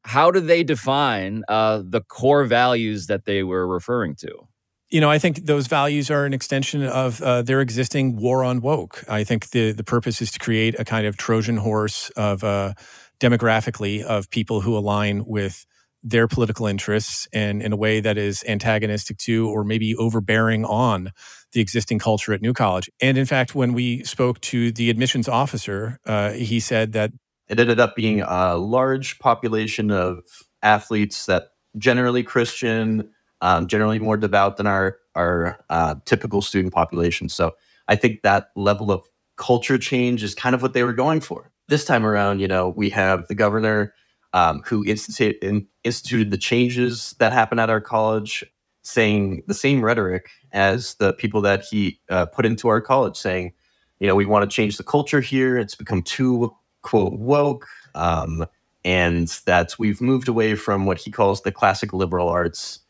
[0.04, 4.48] How do they define uh, the core values that they were referring to?
[4.90, 8.60] You know, I think those values are an extension of uh, their existing war on
[8.60, 9.04] woke.
[9.08, 12.74] I think the the purpose is to create a kind of Trojan horse of uh,
[13.20, 15.64] demographically of people who align with
[16.02, 21.12] their political interests and in a way that is antagonistic to or maybe overbearing on
[21.52, 22.90] the existing culture at New College.
[23.00, 27.12] And in fact, when we spoke to the admissions officer, uh, he said that
[27.48, 30.24] it ended up being a large population of
[30.62, 33.10] athletes that generally Christian,
[33.40, 37.28] um, generally more devout than our our uh, typical student population.
[37.28, 37.52] So
[37.88, 39.04] I think that level of
[39.36, 41.50] culture change is kind of what they were going for.
[41.68, 43.92] This time around, you know, we have the governor
[44.32, 48.44] um, who instituted, instituted the changes that happened at our college,
[48.82, 53.52] saying the same rhetoric as the people that he uh, put into our college, saying,
[54.00, 55.58] you know, we want to change the culture here.
[55.58, 57.66] It's become too quote woke.
[57.94, 58.46] Um,
[58.84, 62.80] and that we've moved away from what he calls the classic liberal arts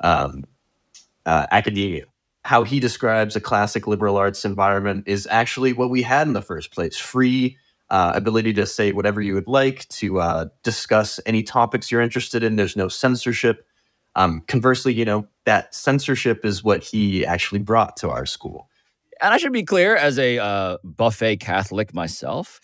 [0.00, 0.44] um,
[1.24, 2.04] uh, academia.
[2.44, 6.42] How he describes a classic liberal arts environment is actually what we had in the
[6.42, 7.56] first place free
[7.90, 12.42] uh, ability to say whatever you would like, to uh, discuss any topics you're interested
[12.42, 12.56] in.
[12.56, 13.66] There's no censorship.
[14.14, 18.68] Um, conversely, you know, that censorship is what he actually brought to our school.
[19.20, 22.60] And I should be clear, as a uh, buffet Catholic myself,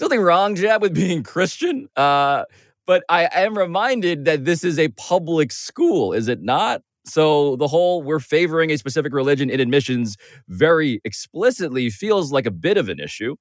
[0.00, 1.88] nothing wrong, Jeb, with being Christian.
[1.96, 2.44] Uh,
[2.86, 6.82] but I am reminded that this is a public school, is it not?
[7.04, 10.16] So the whole we're favoring a specific religion in admissions
[10.48, 13.36] very explicitly feels like a bit of an issue.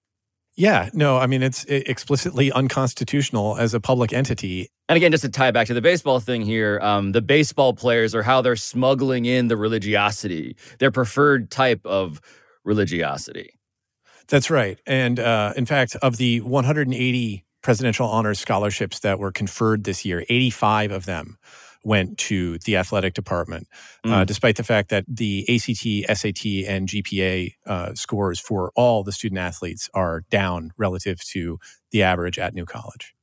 [0.58, 4.70] Yeah, no, I mean, it's explicitly unconstitutional as a public entity.
[4.90, 8.14] And again, just to tie back to the baseball thing here, um, the baseball players
[8.14, 12.20] are how they're smuggling in the religiosity, their preferred type of
[12.66, 13.52] religiosity.
[14.28, 14.80] That's right.
[14.86, 20.26] And uh, in fact, of the 180 presidential honors scholarships that were conferred this year,
[20.30, 21.38] 85 of them
[21.84, 23.67] went to the athletic department,
[24.04, 24.12] uh, mm.
[24.12, 29.12] uh, despite the fact that the ACT, SAT, and GPA uh, scores for all the
[29.12, 31.58] student athletes are down relative to
[31.91, 33.13] the average at New College.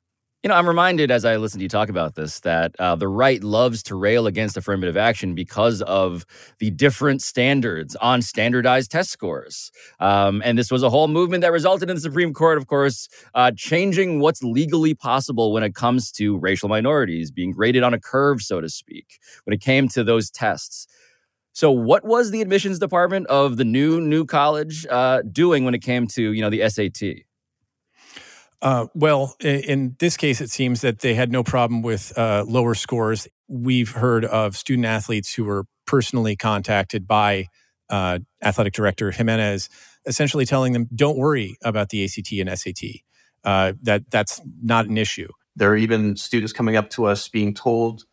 [0.45, 3.09] You know, I'm reminded as I listen to you talk about this that uh, the
[3.09, 6.25] right loves to rail against affirmative action because of
[6.61, 9.73] the different standards on standardized test scores.
[9.99, 13.09] Um, and this was a whole movement that resulted in the Supreme Court, of course,
[13.35, 17.99] uh, changing what's legally possible when it comes to racial minorities being graded on a
[17.99, 20.87] curve, so to speak, when it came to those tests.
[21.53, 25.83] So, what was the admissions department of the new new college uh, doing when it
[25.83, 27.28] came to you know the SAT?
[28.61, 32.75] Uh, well, in this case, it seems that they had no problem with uh, lower
[32.75, 33.29] scores.
[33.47, 37.47] We've heard of student athletes who were personally contacted by
[37.89, 39.69] uh, athletic director Jimenez,
[40.07, 43.03] essentially telling them, "Don't worry about the ACT and SAT.
[43.45, 47.55] Uh, that that's not an issue." There are even students coming up to us being
[47.55, 48.05] told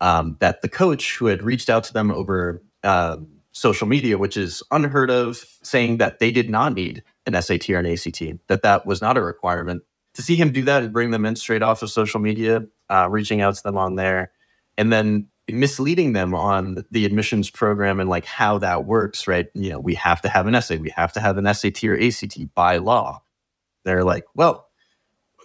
[0.00, 4.36] um, that the coach who had reached out to them over um, social media, which
[4.36, 8.62] is unheard of, saying that they did not need an SAT or an ACT, that
[8.62, 9.82] that was not a requirement
[10.14, 13.08] to see him do that and bring them in straight off of social media, uh,
[13.10, 14.32] reaching out to them on there,
[14.76, 19.48] and then misleading them on the admissions program and like how that works, right?
[19.54, 22.00] You know, we have to have an essay, we have to have an SAT or
[22.00, 23.22] ACT by law.
[23.84, 24.68] They're like, well,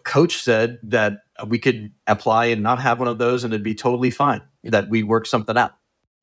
[0.03, 3.75] coach said that we could apply and not have one of those and it'd be
[3.75, 5.71] totally fine, that we work something out.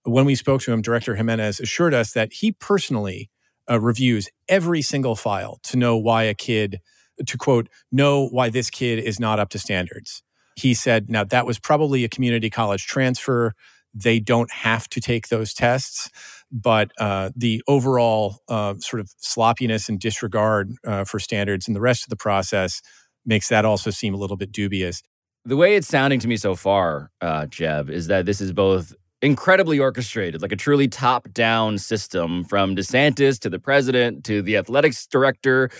[0.05, 3.31] When we spoke to him, Director Jimenez assured us that he personally
[3.71, 6.81] uh, reviews every single file to know why a kid
[7.27, 10.23] to quote, know why this kid is not up to standards.
[10.57, 13.55] He said, now that was probably a community college transfer.
[13.93, 16.11] They don't have to take those tests,
[16.51, 21.81] but uh, the overall uh, sort of sloppiness and disregard uh, for standards and the
[21.81, 22.83] rest of the process
[23.25, 25.03] makes that also seem a little bit dubious.
[25.45, 28.95] The way it's sounding to me so far, uh, Jeb, is that this is both
[29.25, 34.59] incredibly orchestrated, like a truly top down system from DeSantis to the president to the
[34.59, 35.71] athletics director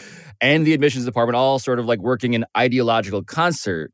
[0.41, 3.93] and the admissions department, all sort of like working in ideological concert.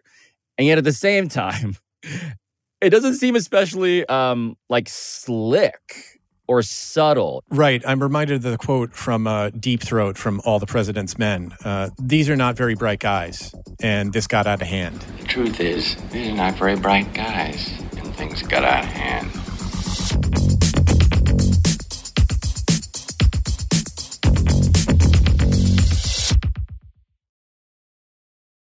[0.57, 1.77] And yet at the same time,
[2.81, 7.45] it doesn't seem especially um, like slick or subtle.
[7.49, 7.83] Right.
[7.87, 11.53] I'm reminded of the quote from uh, Deep Throat from All the President's Men.
[11.65, 15.01] Uh, these are not very bright guys, and this got out of hand.
[15.21, 17.71] The truth is, these are not very bright guys,
[18.13, 19.31] things got out of hand.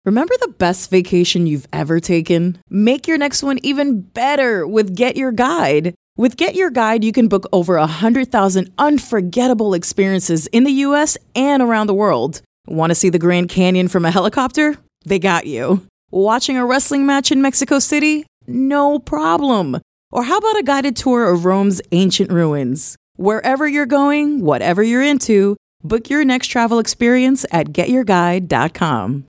[0.08, 2.58] Remember the best vacation you've ever taken?
[2.70, 5.94] Make your next one even better with Get Your Guide.
[6.16, 11.62] With Get Your Guide, you can book over 100,000 unforgettable experiences in the US and
[11.62, 12.40] around the world.
[12.66, 14.78] Want to see the Grand Canyon from a helicopter?
[15.04, 15.86] They got you.
[16.10, 18.24] Watching a wrestling match in Mexico City?
[18.48, 19.78] No problem.
[20.10, 22.96] Or how about a guided tour of Rome's ancient ruins?
[23.16, 29.26] Wherever you're going, whatever you're into, book your next travel experience at getyourguide.com.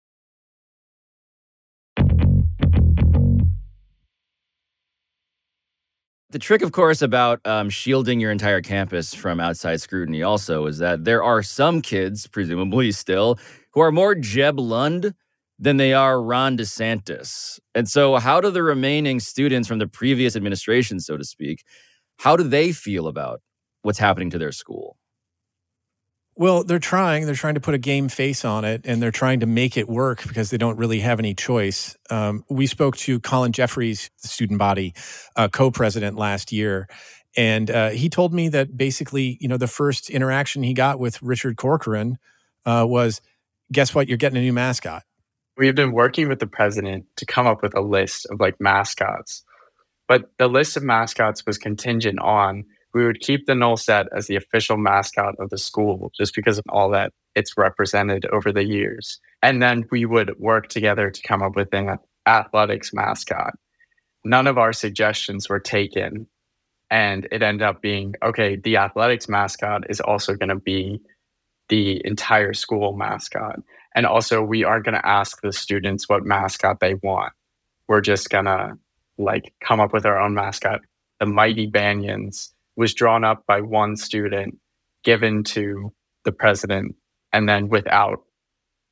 [6.31, 10.77] The trick, of course, about um, shielding your entire campus from outside scrutiny also is
[10.77, 13.37] that there are some kids, presumably still,
[13.71, 15.13] who are more Jeb Lund
[15.59, 17.59] than they are Ron DeSantis.
[17.75, 21.63] And so, how do the remaining students from the previous administration, so to speak,
[22.17, 23.41] how do they feel about
[23.81, 24.97] what's happening to their school?
[26.35, 27.25] Well, they're trying.
[27.25, 29.89] They're trying to put a game face on it, and they're trying to make it
[29.89, 31.97] work because they don't really have any choice.
[32.09, 34.93] Um, we spoke to Colin Jeffries, the student body
[35.35, 36.87] uh, co-president last year,
[37.35, 41.21] and uh, he told me that basically, you know, the first interaction he got with
[41.21, 42.17] Richard Corcoran
[42.65, 43.19] uh, was,
[43.69, 44.07] "Guess what?
[44.07, 45.03] You're getting a new mascot."
[45.59, 49.43] We've been working with the president to come up with a list of like mascots.
[50.07, 54.25] But the list of mascots was contingent on we would keep the null set as
[54.25, 58.65] the official mascot of the school just because of all that it's represented over the
[58.65, 59.19] years.
[59.43, 63.53] And then we would work together to come up with an athletics mascot.
[64.25, 66.27] None of our suggestions were taken.
[66.89, 70.99] And it ended up being okay, the athletics mascot is also going to be
[71.69, 73.59] the entire school mascot.
[73.95, 77.33] And also, we aren't going to ask the students what mascot they want.
[77.87, 78.77] We're just going to
[79.17, 80.81] like come up with our own mascot.
[81.19, 84.57] The Mighty Banyans was drawn up by one student,
[85.03, 85.91] given to
[86.23, 86.95] the president,
[87.33, 88.21] and then without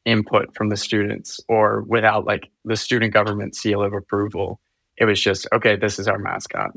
[0.07, 4.59] input from the students or without like the student government seal of approval.
[4.97, 6.71] It was just, okay, this is our mascot.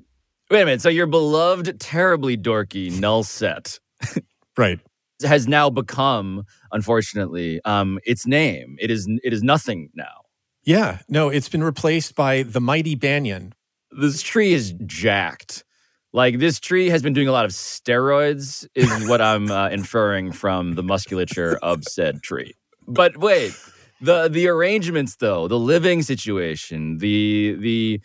[0.50, 0.82] Wait a minute.
[0.82, 3.78] So your beloved, terribly dorky null set.
[4.58, 4.80] right.
[5.22, 8.76] Has now become, unfortunately, um, its name.
[8.80, 10.24] It is it is nothing now.
[10.62, 10.98] Yeah.
[11.08, 13.54] No, it's been replaced by the mighty banyan.
[13.90, 15.64] This tree is jacked.
[16.12, 20.32] Like this tree has been doing a lot of steroids, is what I'm uh, inferring
[20.32, 22.54] from the musculature of said tree.
[22.86, 23.52] But wait,
[24.00, 28.00] the the arrangements though, the living situation, the the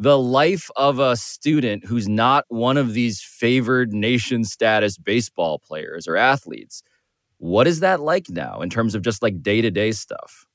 [0.00, 6.08] the life of a student who's not one of these favored nation status baseball players
[6.08, 6.82] or athletes.
[7.36, 10.46] What is that like now in terms of just like day to day stuff?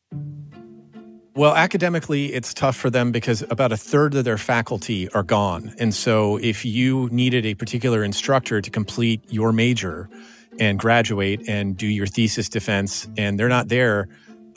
[1.36, 5.76] Well, academically, it's tough for them because about a third of their faculty are gone.
[5.78, 10.10] And so, if you needed a particular instructor to complete your major
[10.60, 14.08] and graduate and do your thesis defense, and they're not there,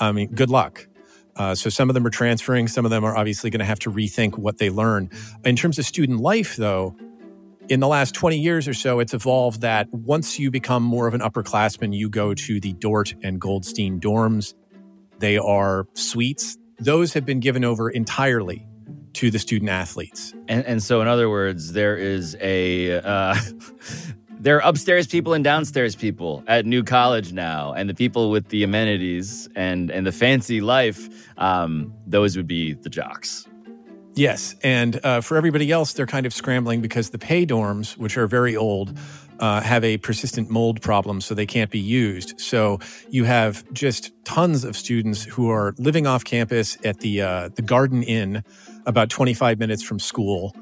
[0.01, 0.87] I mean, good luck.
[1.39, 3.79] Uh, so, some of them are transferring, some of them are obviously going to have
[3.81, 5.09] to rethink what they learn.
[5.45, 6.97] In terms of student life, though,
[7.69, 11.15] in the last 20 years or so, it's evolved that once you become more of
[11.15, 14.55] an upperclassman, you go to the Dort and Goldstein dorms.
[15.19, 18.67] They are suites those have been given over entirely
[19.15, 20.33] to the student athletes.
[20.47, 23.01] And, and so, in other words, there is a.
[23.01, 23.35] Uh,
[24.41, 28.49] there are upstairs people and downstairs people at New College now, and the people with
[28.49, 31.09] the amenities and and the fancy life,
[31.39, 33.47] um, those would be the jocks.
[34.15, 38.17] Yes, and uh, for everybody else, they're kind of scrambling because the Pei dorms, which
[38.17, 38.99] are very old,
[39.39, 42.41] uh, have a persistent mold problem, so they can't be used.
[42.41, 42.81] So
[43.11, 47.63] you have just tons of students who are living off campus at the uh, the
[47.63, 48.43] Garden Inn,
[48.87, 50.55] about 25 minutes from school,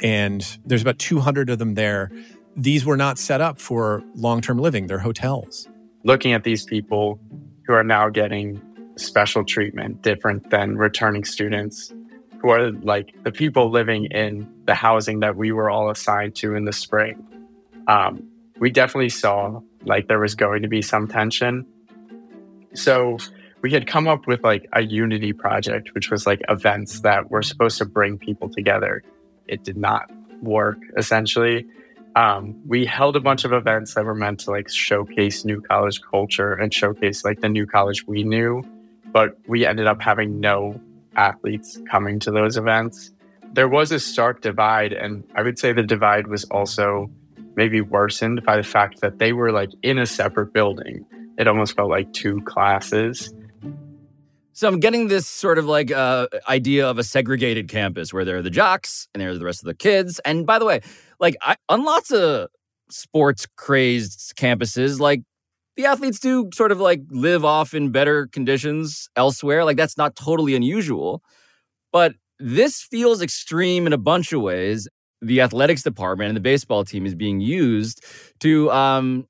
[0.00, 2.10] and there's about 200 of them there.
[2.56, 5.68] These were not set up for long term living; they're hotels.
[6.04, 7.20] Looking at these people
[7.66, 8.60] who are now getting
[8.96, 11.92] special treatment, different than returning students,
[12.40, 16.54] who are like the people living in the housing that we were all assigned to
[16.54, 17.24] in the spring
[17.86, 18.28] um,
[18.58, 21.66] we definitely saw like there was going to be some tension.
[22.74, 23.18] So
[23.60, 27.42] we had come up with like a unity project, which was like events that were
[27.42, 29.02] supposed to bring people together.
[29.48, 31.66] It did not work essentially.
[32.14, 36.00] Um, we held a bunch of events that were meant to like showcase new college
[36.02, 38.62] culture and showcase like the new college we knew,
[39.12, 40.78] but we ended up having no
[41.16, 43.10] athletes coming to those events.
[43.54, 47.10] There was a stark divide, and I would say the divide was also
[47.54, 51.04] maybe worsened by the fact that they were like in a separate building.
[51.38, 53.32] It almost felt like two classes.
[54.54, 58.36] So I'm getting this sort of like uh, idea of a segregated campus where there
[58.36, 60.18] are the jocks and there are the rest of the kids.
[60.26, 60.82] And by the way,
[61.22, 62.48] like I, on lots of
[62.90, 65.22] sports crazed campuses, like
[65.76, 69.64] the athletes do sort of like live off in better conditions elsewhere.
[69.64, 71.22] Like that's not totally unusual.
[71.92, 74.88] But this feels extreme in a bunch of ways
[75.20, 78.04] the athletics department and the baseball team is being used
[78.40, 79.24] to um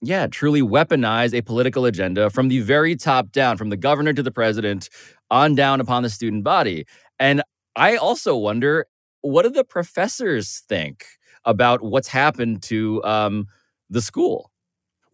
[0.00, 4.22] yeah truly weaponize a political agenda from the very top down from the governor to
[4.22, 4.88] the president
[5.30, 6.86] on down upon the student body
[7.18, 7.42] and
[7.76, 8.86] i also wonder
[9.20, 11.04] what do the professors think
[11.46, 13.46] about what's happened to um,
[13.88, 14.50] the school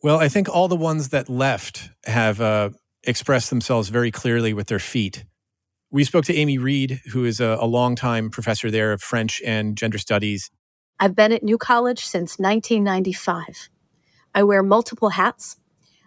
[0.03, 2.71] well i think all the ones that left have uh,
[3.05, 5.25] expressed themselves very clearly with their feet
[5.93, 9.77] we spoke to Amy Reid, who is a, a longtime professor there of French and
[9.77, 10.51] gender studies.
[10.99, 13.69] I've been at New College since 1995.
[14.35, 15.59] I wear multiple hats.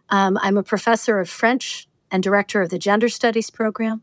[0.10, 4.02] Um, I'm a professor of French and director of the Gender Studies program.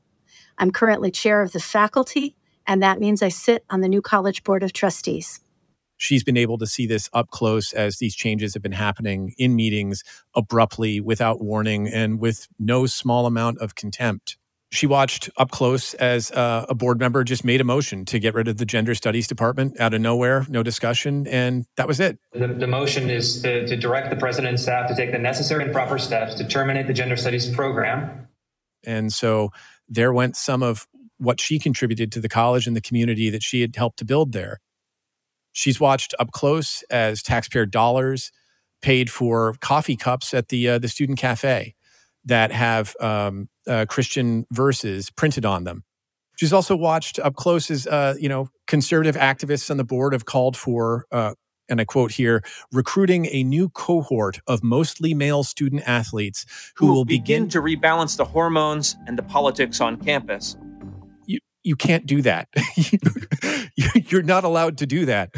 [0.57, 4.45] I'm currently chair of the faculty, and that means I sit on the New College
[4.45, 5.41] Board of Trustees.
[6.03, 9.55] She's been able to see this up close as these changes have been happening in
[9.55, 10.03] meetings
[10.35, 14.37] abruptly, without warning, and with no small amount of contempt
[14.73, 18.33] she watched up close as uh, a board member just made a motion to get
[18.33, 22.19] rid of the gender studies department out of nowhere, no discussion, and that was it.
[22.33, 25.63] The, the motion is to, to direct the president and staff to take the necessary
[25.65, 28.29] and proper steps to terminate the gender studies program.
[28.85, 29.51] And so
[29.91, 30.89] there went some of
[31.19, 34.33] what she contributed to the college and the community that she had helped to build
[34.33, 34.59] there.
[35.53, 38.33] She's watched up close as taxpayer dollars
[38.81, 41.75] paid for coffee cups at the uh, the student cafe
[42.25, 45.85] that have um, uh, Christian verses printed on them.
[46.37, 50.25] She's also watched up close as uh, you know conservative activists on the board have
[50.25, 51.35] called for, uh,
[51.69, 52.43] and I quote here,
[52.73, 56.47] recruiting a new cohort of mostly male student athletes
[56.77, 60.57] who, who will begin to rebalance the hormones and the politics on campus.
[61.65, 62.49] You can't do that.
[64.11, 65.31] You're not allowed to do that.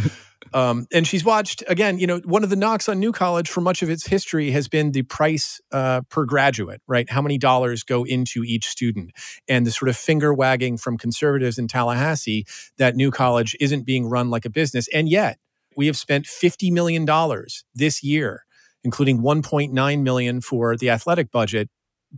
[0.54, 1.98] Um, and she's watched again.
[1.98, 4.68] You know, one of the knocks on New College for much of its history has
[4.68, 7.10] been the price uh, per graduate, right?
[7.10, 9.10] How many dollars go into each student,
[9.48, 12.46] and the sort of finger wagging from conservatives in Tallahassee
[12.78, 14.88] that New College isn't being run like a business.
[14.94, 15.38] And yet,
[15.76, 18.44] we have spent fifty million dollars this year,
[18.84, 21.68] including one point nine million for the athletic budget,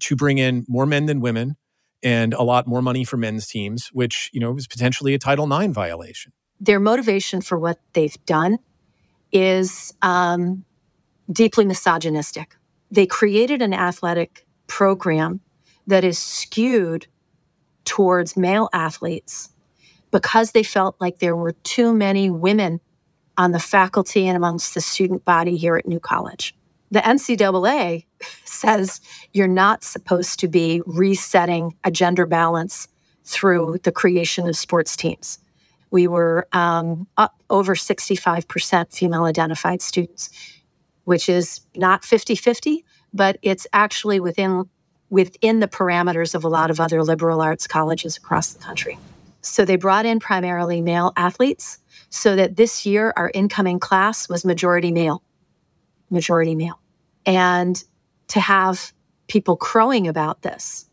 [0.00, 1.56] to bring in more men than women
[2.06, 5.52] and a lot more money for men's teams, which you know was potentially a Title
[5.52, 8.58] IX violation their motivation for what they've done
[9.32, 10.64] is um,
[11.30, 12.56] deeply misogynistic.
[12.90, 15.40] They created an athletic program
[15.86, 17.06] that is skewed
[17.84, 19.50] towards male athletes
[20.10, 22.80] because they felt like there were too many women
[23.36, 26.54] on the faculty and amongst the student body here at New College.
[26.96, 28.06] The NCAA
[28.44, 29.02] says
[29.34, 32.88] you're not supposed to be resetting a gender balance
[33.24, 35.38] through the creation of sports teams
[35.90, 40.30] we were um, up over 65% female identified students,
[41.04, 42.84] which is not 50 50,
[43.14, 44.64] but it's actually within,
[45.10, 48.98] within the parameters of a lot of other liberal arts colleges across the country.
[49.40, 51.78] So they brought in primarily male athletes
[52.10, 55.22] so that this year our incoming class was majority male,
[56.10, 56.80] majority male.
[57.26, 57.82] And
[58.28, 58.92] to have
[59.28, 60.88] people crowing about this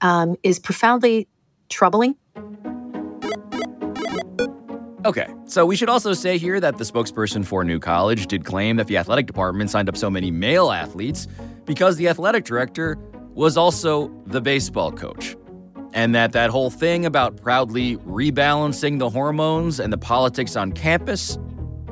[0.00, 1.28] um, is profoundly
[1.68, 2.16] troubling
[5.06, 8.74] Okay, so we should also say here that the spokesperson for New College did claim
[8.74, 11.28] that the athletic department signed up so many male athletes
[11.64, 12.98] because the athletic director
[13.32, 15.36] was also the baseball coach.
[15.92, 21.38] And that that whole thing about proudly rebalancing the hormones and the politics on campus,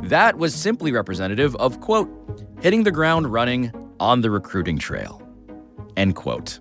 [0.02, 2.10] that was simply representative of, quote,
[2.64, 5.20] hitting the ground running on the recruiting trail,
[5.98, 6.60] end quote.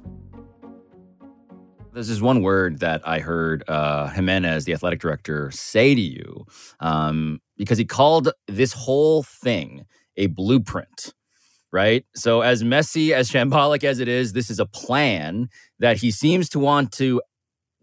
[1.94, 6.46] This is one word that I heard uh, Jimenez, the athletic director, say to you
[6.82, 9.86] um, because he called this whole thing
[10.18, 11.14] a blueprint,
[11.72, 12.06] right?
[12.16, 15.48] So, as messy, as shambolic as it is, this is a plan
[15.80, 17.22] that he seems to want to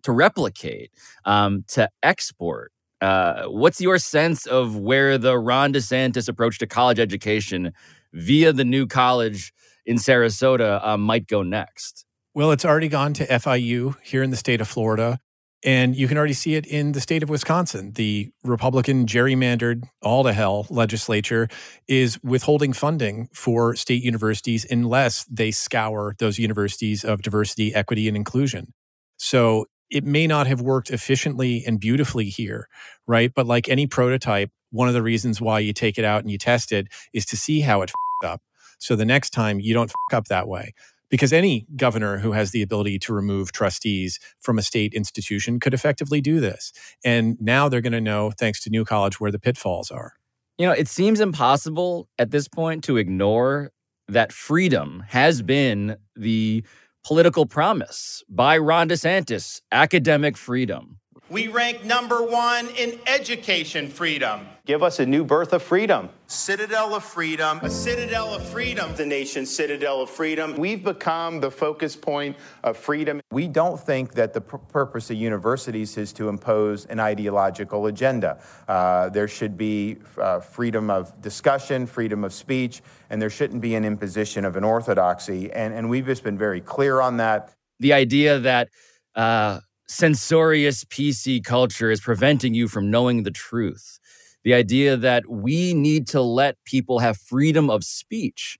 [0.03, 0.91] to replicate,
[1.25, 2.71] um, to export.
[3.01, 7.73] Uh, what's your sense of where the Ron DeSantis approach to college education
[8.13, 9.53] via the new college
[9.87, 12.05] in Sarasota uh, might go next?
[12.35, 15.21] Well, it's already gone to FIU here in the state of Florida.
[15.63, 17.93] And you can already see it in the state of Wisconsin.
[17.93, 21.49] The Republican gerrymandered all to hell legislature
[21.87, 28.17] is withholding funding for state universities unless they scour those universities of diversity, equity, and
[28.17, 28.73] inclusion.
[29.19, 32.67] So it may not have worked efficiently and beautifully here,
[33.07, 33.33] right?
[33.35, 36.39] But like any prototype, one of the reasons why you take it out and you
[36.39, 37.91] test it is to see how it
[38.25, 38.43] up.
[38.79, 40.73] So the next time you don't up that way
[41.11, 45.75] because any governor who has the ability to remove trustees from a state institution could
[45.75, 46.73] effectively do this.
[47.05, 50.15] And now they're going to know, thanks to New College, where the pitfalls are.
[50.57, 53.73] You know, it seems impossible at this point to ignore
[54.09, 56.65] that freedom has been the
[57.05, 60.99] political promise by Ron DeSantis academic freedom.
[61.31, 64.49] We rank number one in education freedom.
[64.67, 66.09] Give us a new birth of freedom.
[66.27, 67.61] Citadel of freedom.
[67.63, 68.93] A citadel of freedom.
[68.97, 70.57] The nation's citadel of freedom.
[70.57, 73.21] We've become the focus point of freedom.
[73.31, 78.41] We don't think that the pr- purpose of universities is to impose an ideological agenda.
[78.67, 83.77] Uh, there should be uh, freedom of discussion, freedom of speech, and there shouldn't be
[83.77, 85.53] an imposition of an orthodoxy.
[85.53, 87.53] And, and we've just been very clear on that.
[87.79, 88.69] The idea that
[89.15, 89.61] uh,
[89.91, 93.99] censorious PC culture is preventing you from knowing the truth.
[94.45, 98.57] The idea that we need to let people have freedom of speech.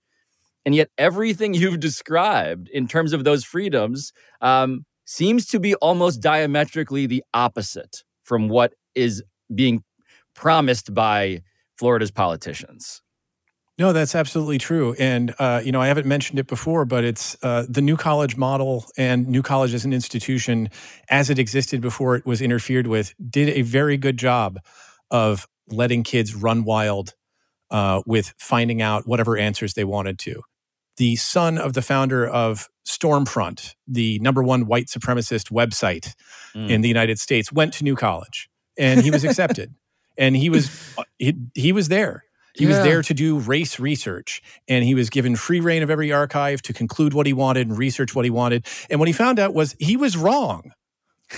[0.65, 4.11] And yet, everything you've described in terms of those freedoms
[4.41, 9.23] um, seems to be almost diametrically the opposite from what is
[9.53, 9.83] being
[10.35, 11.41] promised by
[11.77, 13.01] Florida's politicians.
[13.81, 14.95] No, that's absolutely true.
[14.99, 18.37] And, uh, you know, I haven't mentioned it before, but it's uh, the New College
[18.37, 20.69] model and New College as an institution,
[21.09, 24.59] as it existed before it was interfered with, did a very good job
[25.09, 27.15] of letting kids run wild
[27.71, 30.43] uh, with finding out whatever answers they wanted to.
[30.97, 36.13] the son of the founder of Stormfront, the number one white supremacist website
[36.55, 36.69] Mm.
[36.69, 39.73] in the United States, went to New College and he was accepted.
[40.17, 40.69] and he was
[41.17, 42.25] he, he was there.
[42.55, 46.11] He was there to do race research and he was given free rein of every
[46.11, 48.65] archive to conclude what he wanted and research what he wanted.
[48.89, 50.73] And what he found out was he was wrong.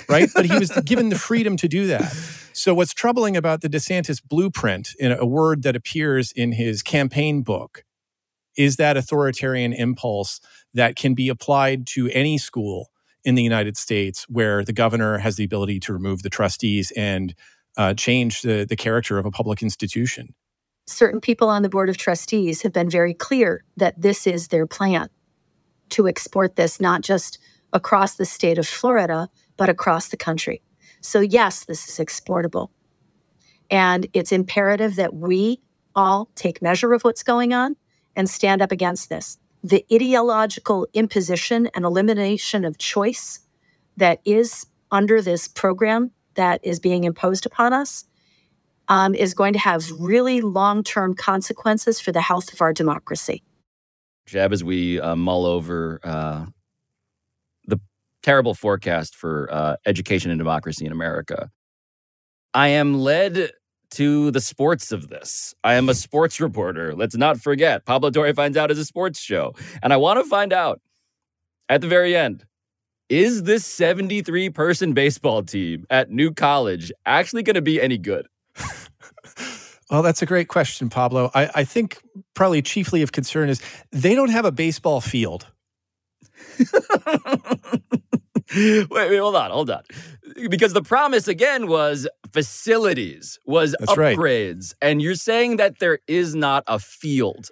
[0.09, 0.27] Right?
[0.33, 2.11] but he was given the freedom to do that.
[2.53, 7.43] So what's troubling about the DeSantis blueprint in a word that appears in his campaign
[7.43, 7.83] book
[8.57, 10.39] is that authoritarian impulse
[10.73, 12.89] that can be applied to any school
[13.23, 17.35] in the United States where the governor has the ability to remove the trustees and
[17.77, 20.35] uh, change the, the character of a public institution.
[20.85, 24.67] Certain people on the Board of Trustees have been very clear that this is their
[24.67, 25.09] plan
[25.89, 27.39] to export this not just
[27.71, 30.61] across the state of Florida, but across the country.
[31.01, 32.71] So, yes, this is exportable.
[33.69, 35.61] And it's imperative that we
[35.95, 37.75] all take measure of what's going on
[38.15, 39.37] and stand up against this.
[39.63, 43.39] The ideological imposition and elimination of choice
[43.97, 48.05] that is under this program that is being imposed upon us
[48.87, 53.41] um, is going to have really long term consequences for the health of our democracy.
[54.25, 56.45] Jeb, as we uh, mull over uh,
[57.65, 57.79] the
[58.21, 61.49] terrible forecast for uh, education and democracy in America,
[62.53, 63.51] I am led
[63.91, 65.53] to the sports of this.
[65.63, 66.95] I am a sports reporter.
[66.95, 69.53] Let's not forget, Pablo Torre finds out is a sports show.
[69.83, 70.81] And I want to find out
[71.69, 72.45] at the very end
[73.09, 78.27] is this 73 person baseball team at New College actually going to be any good?
[79.89, 81.29] Well, that's a great question, Pablo.
[81.35, 82.01] I, I think
[82.33, 85.47] probably chiefly of concern is they don't have a baseball field.
[88.55, 89.83] wait, wait, hold on, hold on.
[90.49, 94.17] Because the promise again was facilities, was That's right.
[94.17, 94.73] upgrades.
[94.81, 97.49] And you're saying that there is not a field.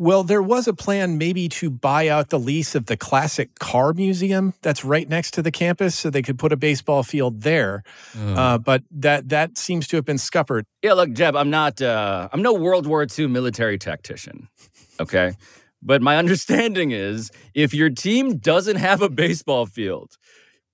[0.00, 3.92] Well, there was a plan maybe to buy out the lease of the classic car
[3.92, 7.82] museum that's right next to the campus so they could put a baseball field there.
[8.16, 10.66] Uh, but that that seems to have been scuppered.
[10.82, 14.48] Yeah, look, Jeb, I'm not uh I'm no World War II military tactician.
[15.00, 15.32] Okay.
[15.82, 20.16] but my understanding is if your team doesn't have a baseball field,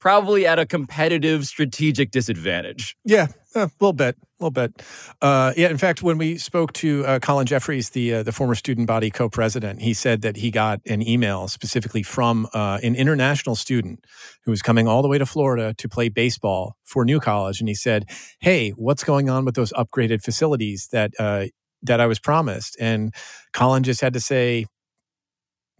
[0.00, 2.94] probably at a competitive strategic disadvantage.
[3.06, 4.82] Yeah, a little bit, a little bit.
[5.22, 8.54] Uh, yeah, in fact, when we spoke to uh, Colin Jeffries, the uh, the former
[8.54, 13.56] student body co-president, he said that he got an email specifically from uh, an international
[13.56, 14.04] student
[14.44, 17.68] who was coming all the way to Florida to play baseball for New College, and
[17.68, 18.04] he said,
[18.40, 21.46] "Hey, what's going on with those upgraded facilities that uh,
[21.82, 23.14] that I was promised?" And
[23.52, 24.66] Colin just had to say,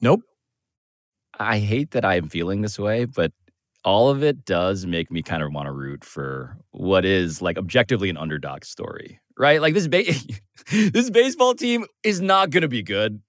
[0.01, 0.21] "Nope."
[1.39, 3.33] I hate that I'm feeling this way, but
[3.85, 7.59] all of it does make me kind of want to root for what is like
[7.59, 9.61] objectively an underdog story, right?
[9.61, 10.05] Like this ba-
[10.91, 13.21] this baseball team is not going to be good.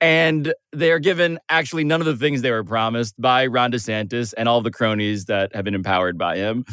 [0.00, 4.48] And they're given actually none of the things they were promised by Ron DeSantis and
[4.48, 6.64] all the cronies that have been empowered by him.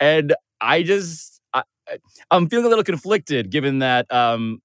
[0.00, 1.62] And I just, I,
[2.32, 4.62] I'm feeling a little conflicted given that um,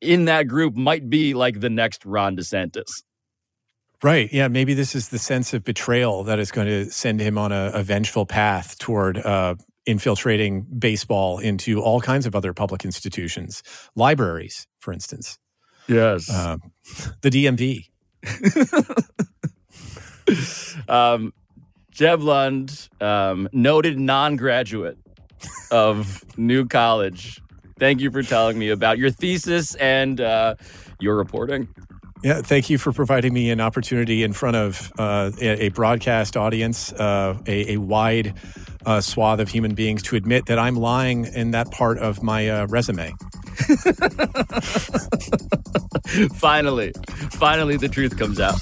[0.00, 3.02] in that group might be like the next Ron DeSantis.
[4.02, 4.32] Right.
[4.32, 4.48] Yeah.
[4.48, 7.72] Maybe this is the sense of betrayal that is going to send him on a,
[7.74, 13.62] a vengeful path toward uh, infiltrating baseball into all kinds of other public institutions,
[13.96, 15.38] libraries, for instance.
[15.88, 16.30] Yes.
[16.30, 16.58] Uh,
[17.22, 17.88] the DMV.
[20.88, 21.32] um,
[21.90, 24.98] Jeb Lund, um, noted non graduate
[25.70, 27.40] of New College.
[27.78, 30.56] Thank you for telling me about your thesis and uh,
[31.00, 31.68] your reporting.
[32.22, 36.92] Yeah, thank you for providing me an opportunity in front of uh, a, broadcast audience,
[36.92, 38.34] uh, a, a wide
[38.84, 42.48] uh, swath of human beings, to admit that I'm lying in that part of my
[42.48, 43.12] uh, resume.
[46.34, 46.92] finally,
[47.30, 48.58] finally, the truth comes out.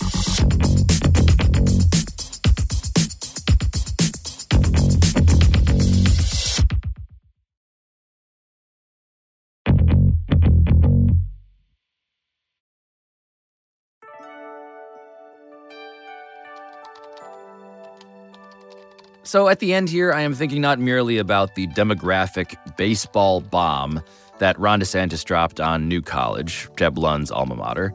[19.26, 24.00] So at the end here, I am thinking not merely about the demographic baseball bomb
[24.38, 27.92] that Ron DeSantis dropped on New College, Jeb Lund's alma mater.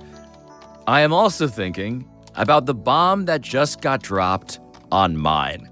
[0.87, 2.05] I am also thinking
[2.35, 4.59] about the bomb that just got dropped
[4.91, 5.69] on mine.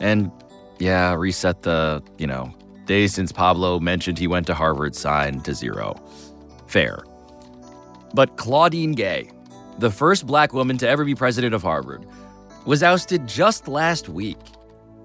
[0.00, 0.32] And
[0.78, 2.50] yeah, reset the, you know,
[2.86, 6.02] days since Pablo mentioned he went to Harvard sign to zero.
[6.66, 7.04] Fair.
[8.14, 9.30] But Claudine Gay,
[9.80, 12.06] the first black woman to ever be president of Harvard,
[12.66, 14.38] was ousted just last week.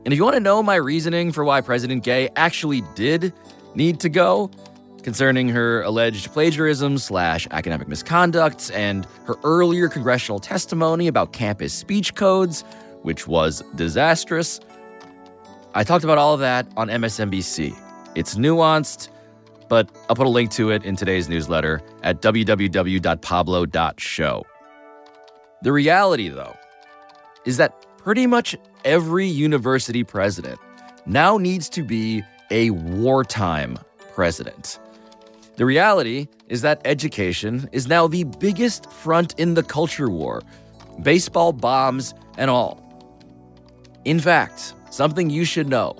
[0.03, 3.34] And if you want to know my reasoning for why President Gay actually did
[3.76, 4.51] need to go,
[5.01, 12.16] concerning her alleged plagiarism slash academic misconduct and her earlier congressional testimony about campus speech
[12.16, 12.64] codes,
[13.01, 14.62] which was disastrous.
[15.74, 17.78] I talked about all of that on MSNBC.
[18.16, 19.09] It's nuanced,
[19.70, 24.45] but I'll put a link to it in today's newsletter at www.pablo.show.
[25.64, 26.55] The reality, though,
[27.46, 30.60] is that pretty much every university president
[31.06, 33.78] now needs to be a wartime
[34.14, 34.80] president.
[35.58, 40.42] The reality is that education is now the biggest front in the culture war,
[41.04, 42.82] baseball bombs and all.
[44.06, 45.96] In fact, something you should know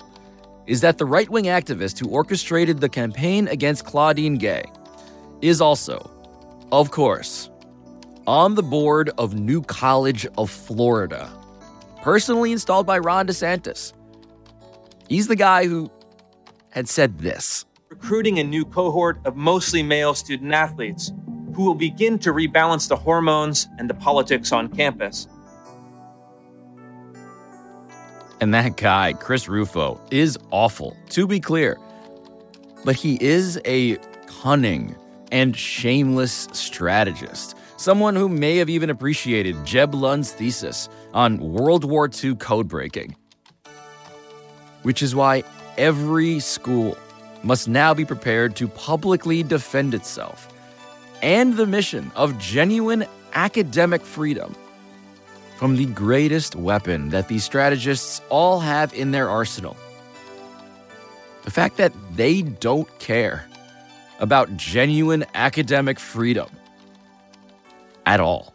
[0.66, 4.64] is that the right wing activist who orchestrated the campaign against Claudine Gay
[5.42, 6.10] is also,
[6.72, 7.51] of course,
[8.28, 11.32] on the board of New College of Florida,
[12.01, 13.93] personally installed by Ron DeSantis.
[15.07, 15.91] He's the guy who
[16.69, 21.11] had said this recruiting a new cohort of mostly male student athletes
[21.53, 25.28] who will begin to rebalance the hormones and the politics on campus.
[28.39, 31.78] And that guy, Chris Rufo, is awful, to be clear.
[32.86, 34.95] But he is a cunning
[35.32, 42.08] and shameless strategist, someone who may have even appreciated Jeb Lund's thesis on World War
[42.24, 43.16] II code breaking.
[44.84, 45.44] Which is why
[45.80, 46.96] every school
[47.42, 50.48] must now be prepared to publicly defend itself
[51.24, 53.04] and the mission of genuine
[53.34, 54.56] academic freedom
[55.58, 59.76] from the greatest weapon that these strategists all have in their arsenal
[61.44, 63.48] the fact that they don't care
[64.20, 66.48] about genuine academic freedom
[68.12, 68.53] at all.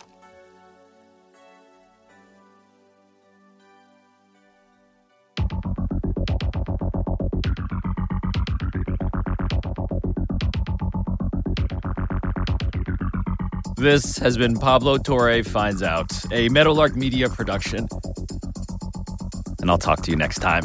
[13.78, 17.88] This has been Pablo Torre Finds Out, a Meadowlark Media production.
[19.61, 20.64] And I'll talk to you next time.